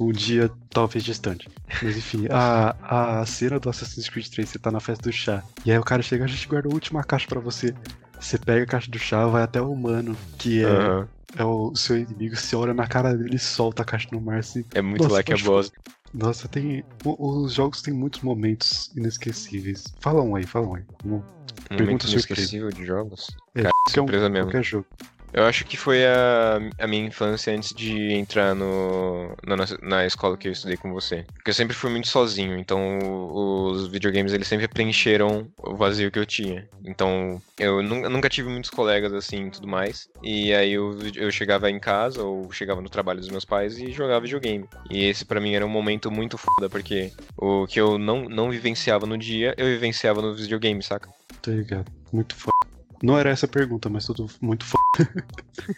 [0.00, 1.48] um dia talvez distante.
[1.82, 5.42] Mas enfim, a, a cena do Assassin's Creed 3, você tá na festa do chá.
[5.64, 7.74] E aí o cara chega, a gente guardou a última caixa para você.
[8.18, 11.06] você pega a caixa do chá, vai até o humano, que é, uhum.
[11.36, 14.38] É o seu inimigo, você olha na cara dele e solta a caixa no mar
[14.38, 14.64] assim.
[14.74, 15.72] É muito lá que é boss.
[16.12, 16.84] Nossa, tem.
[17.04, 19.84] Os jogos têm muitos momentos inesquecíveis.
[20.00, 20.82] Fala um aí, fala um aí.
[21.06, 21.22] Um,
[21.70, 23.28] Momento inesquecível de jogos?
[23.54, 24.46] É, Cara, surpresa um, mesmo.
[24.48, 24.86] Qualquer jogo.
[25.32, 30.36] Eu acho que foi a, a minha infância antes de entrar no, na, na escola
[30.36, 31.24] que eu estudei com você.
[31.34, 36.18] Porque eu sempre fui muito sozinho, então os videogames eles sempre preencheram o vazio que
[36.18, 36.68] eu tinha.
[36.84, 40.08] Então eu nunca tive muitos colegas assim e tudo mais.
[40.22, 43.90] E aí eu, eu chegava em casa ou chegava no trabalho dos meus pais e
[43.90, 44.68] jogava videogame.
[44.90, 48.50] E esse para mim era um momento muito foda, porque o que eu não, não
[48.50, 51.08] vivenciava no dia, eu vivenciava no videogame, saca?
[51.40, 51.90] Tá ligado.
[52.12, 52.71] Muito foda.
[53.02, 55.26] Não era essa a pergunta, mas tudo muito foda.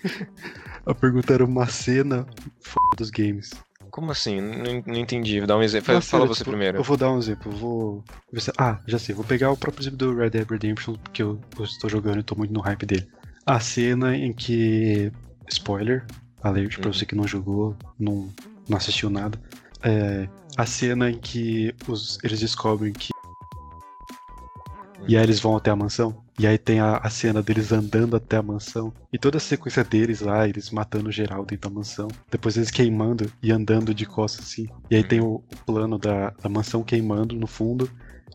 [0.84, 2.26] a pergunta era uma cena
[2.60, 3.50] foda dos games.
[3.90, 4.40] Como assim?
[4.40, 5.38] Não, não entendi.
[5.38, 6.00] Vou dar um exemplo.
[6.02, 6.78] Fala, você tipo, primeiro.
[6.78, 7.50] Eu vou dar um exemplo.
[7.50, 8.04] Vou.
[8.58, 9.14] Ah, já sei.
[9.14, 12.20] Vou pegar o próprio exemplo do Red Dead Redemption, porque eu, eu estou jogando e
[12.20, 13.08] estou muito no hype dele.
[13.46, 15.12] A cena em que.
[15.48, 16.04] Spoiler,
[16.42, 16.92] alert pra uhum.
[16.92, 18.28] você que não jogou, não,
[18.68, 19.40] não assistiu nada.
[19.82, 23.13] É, a cena em que os, eles descobrem que
[25.08, 26.22] e aí eles vão até a mansão.
[26.38, 28.92] E aí tem a, a, cena deles andando até a mansão.
[29.12, 32.08] E toda a sequência deles lá, eles matando geral dentro da mansão.
[32.30, 34.68] Depois eles queimando e andando de costas assim.
[34.90, 37.88] E aí tem o, o plano da, da mansão queimando no fundo.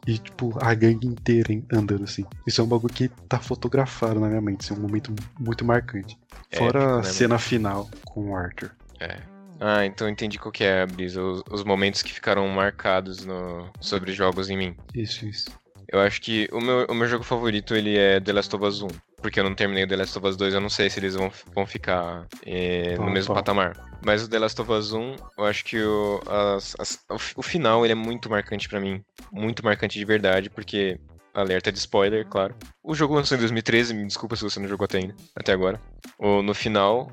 [0.07, 2.25] E, tipo, a gangue inteira andando assim.
[2.47, 4.61] Isso é um bagulho que tá fotografado na minha mente.
[4.61, 6.17] Isso é um momento muito marcante.
[6.49, 8.71] É, Fora tipo, a cena final com o Arthur.
[8.99, 9.19] É.
[9.59, 11.21] Ah, então entendi qual que é, Brisa.
[11.21, 14.75] Os, os momentos que ficaram marcados no, sobre jogos em mim.
[14.95, 15.49] Isso, isso.
[15.91, 18.81] Eu acho que o meu, o meu jogo favorito ele é The Last of Us
[18.83, 18.87] 1.
[19.21, 21.15] Porque eu não terminei o The Last of Us 2, eu não sei se eles
[21.15, 23.75] vão, vão ficar eh, no mesmo patamar.
[24.05, 27.41] Mas o The Last of Us 1, eu acho que o, as, as, o, o,
[27.41, 29.03] final ele é muito marcante para mim.
[29.31, 30.99] Muito marcante de verdade, porque
[31.33, 32.55] Alerta de spoiler, claro.
[32.83, 35.79] O jogo lançou em 2013, me desculpa se você não jogou até ainda, até agora.
[36.17, 37.11] O, no final,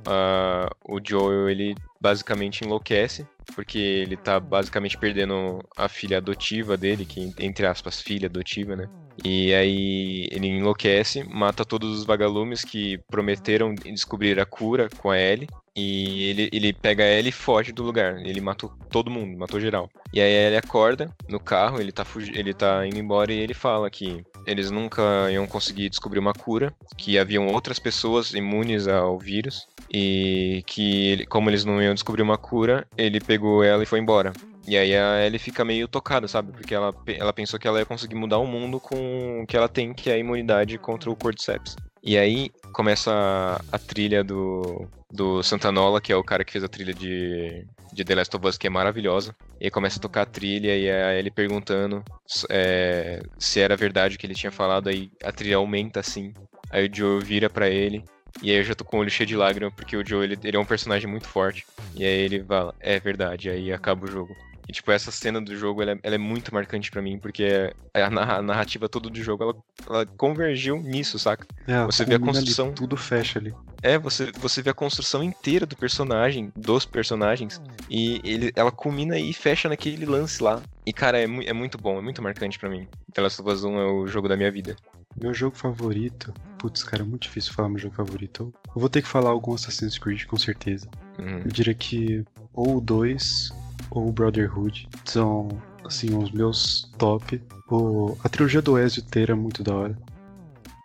[0.84, 7.32] o Joel, ele basicamente enlouquece, porque ele tá basicamente perdendo a filha adotiva dele, que
[7.38, 8.88] entre aspas, filha adotiva, né?
[9.24, 15.18] E aí ele enlouquece, mata todos os vagalumes que prometeram descobrir a cura com a
[15.18, 15.48] Ellie.
[15.74, 18.18] E ele, ele pega a Ellie e foge do lugar.
[18.24, 19.90] Ele matou todo mundo, matou geral.
[20.12, 23.90] E aí ele acorda no carro, ele tá, ele tá indo embora e ele fala
[23.90, 29.66] que eles nunca iam conseguir descobrir uma cura, que haviam outras pessoas imunes ao vírus
[29.92, 34.32] e que como eles não iam descobrir uma cura, ele pegou ela e foi embora.
[34.66, 36.50] E aí a Ellie fica meio tocada, sabe?
[36.52, 39.68] Porque ela, ela pensou que ela ia conseguir mudar o mundo com o que ela
[39.68, 41.76] tem, que é a imunidade contra o Cordyceps.
[42.02, 46.64] E aí começa a, a trilha do, do Santanola, que é o cara que fez
[46.64, 47.64] a trilha de,
[47.96, 49.34] de The Last of Us, que é maravilhosa.
[49.60, 52.04] E começa a tocar a trilha e a ele perguntando
[52.50, 56.32] é, se era verdade o que ele tinha falado, aí a trilha aumenta assim.
[56.70, 58.04] Aí o Joe vira para ele
[58.42, 60.38] e aí eu já tô com o olho cheio de lágrimas, porque o Joe, ele,
[60.44, 61.64] ele, é um personagem muito forte.
[61.94, 64.36] E aí ele fala, é verdade, aí acaba o jogo.
[64.68, 67.72] E, tipo, essa cena do jogo, ela, é, ela é muito marcante para mim, porque
[67.94, 69.54] a, narrativa toda do jogo, ela,
[69.88, 71.46] ela convergiu nisso, saca?
[71.66, 72.66] É, você vê a construção...
[72.66, 73.54] Ali, tudo fecha ali.
[73.82, 79.18] É, você, você vê a construção inteira do personagem, dos personagens, e ele, ela culmina
[79.18, 80.60] e fecha naquele lance lá.
[80.84, 82.88] E, cara, é, é muito bom, é muito marcante para mim.
[83.12, 84.74] The Last of Us 1 é o jogo da minha vida.
[85.20, 86.34] Meu jogo favorito.
[86.58, 88.52] Putz, cara, é muito difícil falar meu jogo favorito.
[88.66, 90.88] Eu vou ter que falar algum Assassin's Creed, com certeza.
[91.18, 91.38] Uhum.
[91.38, 93.50] Eu diria que ou o 2
[93.90, 95.48] ou Brotherhood são,
[95.84, 97.40] assim, os meus top.
[97.70, 99.98] O, a trilogia do Ezio inteira é muito da hora.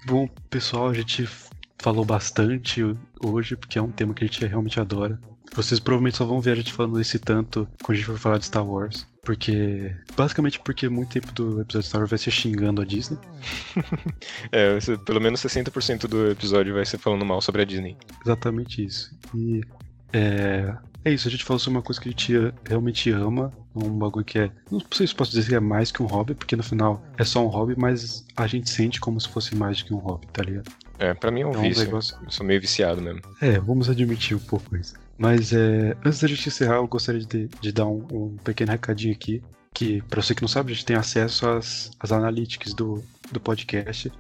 [0.05, 1.27] Bom, pessoal, a gente
[1.79, 2.81] falou bastante
[3.23, 5.19] hoje, porque é um tema que a gente realmente adora.
[5.53, 8.37] Vocês provavelmente só vão ver a gente falando esse tanto quando a gente for falar
[8.37, 9.05] de Star Wars.
[9.21, 9.93] Porque.
[10.15, 13.19] Basicamente porque muito tempo do episódio de Star Wars vai ser xingando a Disney.
[14.51, 17.97] é, pelo menos 60% do episódio vai ser falando mal sobre a Disney.
[18.23, 19.13] Exatamente isso.
[19.35, 19.61] E.
[20.13, 20.73] É,
[21.03, 22.33] é isso, a gente falou sobre uma coisa que a gente
[22.67, 24.51] realmente ama, um bagulho que é.
[24.69, 27.23] Não sei se posso dizer que é mais que um hobby, porque no final é
[27.23, 30.27] só um hobby, mas a gente sente como se fosse mais do que um hobby,
[30.31, 30.71] tá ligado?
[30.99, 31.83] É, pra mim é um então, vício.
[31.83, 32.17] negócio...
[32.23, 33.21] Eu sou meio viciado mesmo.
[33.41, 34.93] É, vamos admitir um pouco isso.
[35.17, 39.13] Mas é, antes da gente encerrar, eu gostaria de, de dar um, um, pequeno recadinho
[39.13, 39.41] aqui.
[39.73, 43.39] Que, pra você que não sabe, a gente tem acesso às, às analytics do, do
[43.39, 44.11] podcast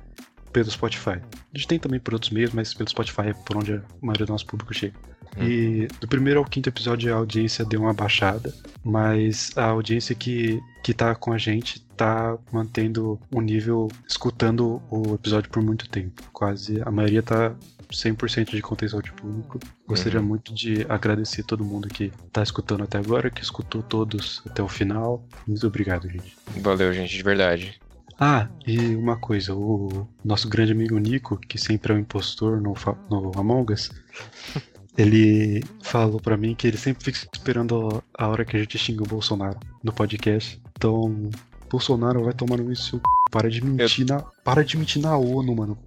[0.51, 1.19] pelo Spotify.
[1.53, 4.25] A gente tem também por outros meios, mas pelo Spotify é por onde a maioria
[4.25, 4.95] do nosso público chega.
[5.37, 5.43] Hum.
[5.43, 8.53] E do primeiro ao quinto episódio a audiência deu uma baixada,
[8.83, 14.81] mas a audiência que, que tá com a gente tá mantendo o um nível, escutando
[14.89, 16.21] o episódio por muito tempo.
[16.33, 17.55] Quase a maioria tá
[17.91, 19.59] 100% de contenção de público.
[19.87, 20.25] Gostaria uhum.
[20.25, 24.67] muito de agradecer todo mundo que tá escutando até agora, que escutou todos até o
[24.67, 25.23] final.
[25.47, 26.35] Muito obrigado, gente.
[26.57, 27.79] Valeu, gente, de verdade.
[28.19, 32.61] Ah, e uma coisa, o nosso grande amigo Nico, que sempre é o um impostor
[32.61, 32.75] no,
[33.09, 33.89] no Among Us,
[34.97, 39.03] ele falou para mim que ele sempre fica esperando a hora que a gente xinga
[39.03, 40.61] o Bolsonaro no podcast.
[40.77, 41.29] Então,
[41.69, 43.01] Bolsonaro vai tomar no isso.
[43.31, 44.15] Para de mentir Eu...
[44.15, 45.77] na, para de mentir na ONU, mano.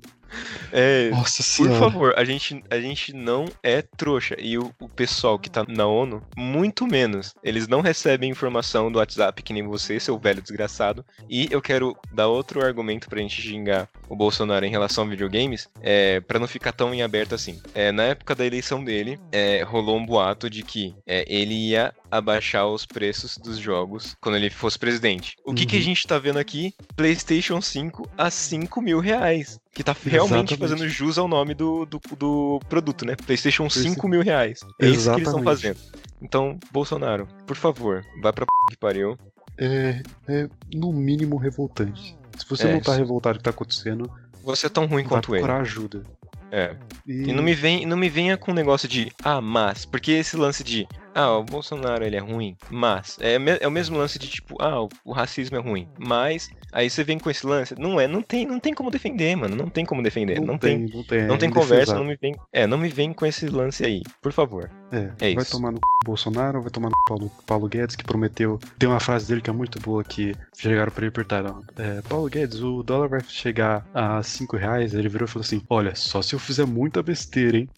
[0.72, 4.36] É, Nossa por favor, a gente, a gente não é trouxa.
[4.38, 7.34] E o, o, pessoal que tá na ONU, muito menos.
[7.42, 11.04] Eles não recebem informação do WhatsApp que nem você, seu velho desgraçado.
[11.28, 15.68] E eu quero dar outro argumento pra gente xingar o Bolsonaro em relação a videogames,
[15.80, 17.60] é, para não ficar tão em aberto assim.
[17.74, 21.92] É, na época da eleição dele, é, rolou um boato de que é, ele ia
[22.10, 25.36] abaixar os preços dos jogos quando ele fosse presidente.
[25.44, 25.68] O que, uhum.
[25.68, 25.84] que a uhum.
[25.84, 26.74] gente tá vendo aqui?
[26.96, 29.58] PlayStation 5 a 5 mil reais.
[29.72, 30.58] Que tá realmente Exatamente.
[30.58, 33.16] fazendo jus ao nome do, do, do produto, né?
[33.16, 34.60] PlayStation 5 mil reais.
[34.80, 34.96] É Exatamente.
[34.96, 35.78] isso que eles estão fazendo.
[36.22, 39.18] Então, Bolsonaro, por favor, vai pra p que pariu.
[39.58, 42.16] É, é no mínimo revoltante.
[42.36, 44.10] Se você é, não tá revoltado com o que tá acontecendo.
[44.42, 45.50] Você é tão ruim quanto ele.
[45.50, 46.02] ajuda.
[46.50, 46.76] É.
[47.06, 47.30] E...
[47.30, 50.36] e, não me vem, não me venha com um negócio de ah, mas, porque esse
[50.36, 54.28] lance de ah, o Bolsonaro ele é ruim, mas é, é o mesmo lance de
[54.28, 58.00] tipo, ah, o, o, racismo é ruim, mas aí você vem com esse lance, não
[58.00, 60.86] é, não tem, não tem como defender, mano, não tem como defender, não, não tem,
[60.86, 63.46] tem, não tem, não tem conversa, não me vem, é, não me vem com esse
[63.46, 64.70] lance aí, por favor.
[64.90, 65.52] É, é vai isso.
[65.52, 69.40] tomar no Bolsonaro, vai tomar no Paulo, Paulo Guedes que prometeu, tem uma frase dele
[69.40, 73.20] que é muito boa que chegaram para ele perguntaram, é, Paulo Guedes, o dólar vai
[73.26, 77.02] chegar a 5 reais, ele virou e falou assim, olha, só se eu fizer muita
[77.02, 77.68] besteira, hein?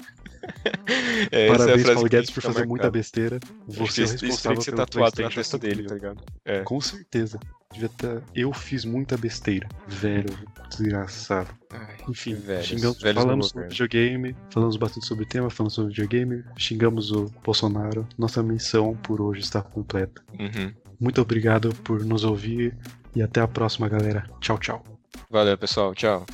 [1.30, 2.68] É, Parabéns, é Paulo Guedes, por fazer marcado.
[2.68, 3.40] muita besteira.
[3.66, 6.22] Você é o responsável ser tatuado na testa dele, tá ligado?
[6.44, 6.60] É.
[6.62, 7.38] Com certeza.
[7.72, 8.22] Devia ter...
[8.34, 9.68] Eu fiz muita besteira.
[9.88, 10.30] Velho,
[10.70, 11.50] desgraçado.
[11.70, 15.90] Ai, Enfim, velhos, xingamos, velhos falamos sobre videogame, falamos bastante sobre o tema, falamos sobre
[15.92, 18.06] videogame, xingamos o Bolsonaro.
[18.16, 20.22] Nossa missão por hoje está completa.
[20.38, 20.72] Uhum.
[20.98, 22.76] Muito obrigado por nos ouvir
[23.14, 24.24] e até a próxima, galera.
[24.40, 24.84] Tchau, tchau.
[25.30, 25.94] Valeu, pessoal.
[25.94, 26.24] Tchau.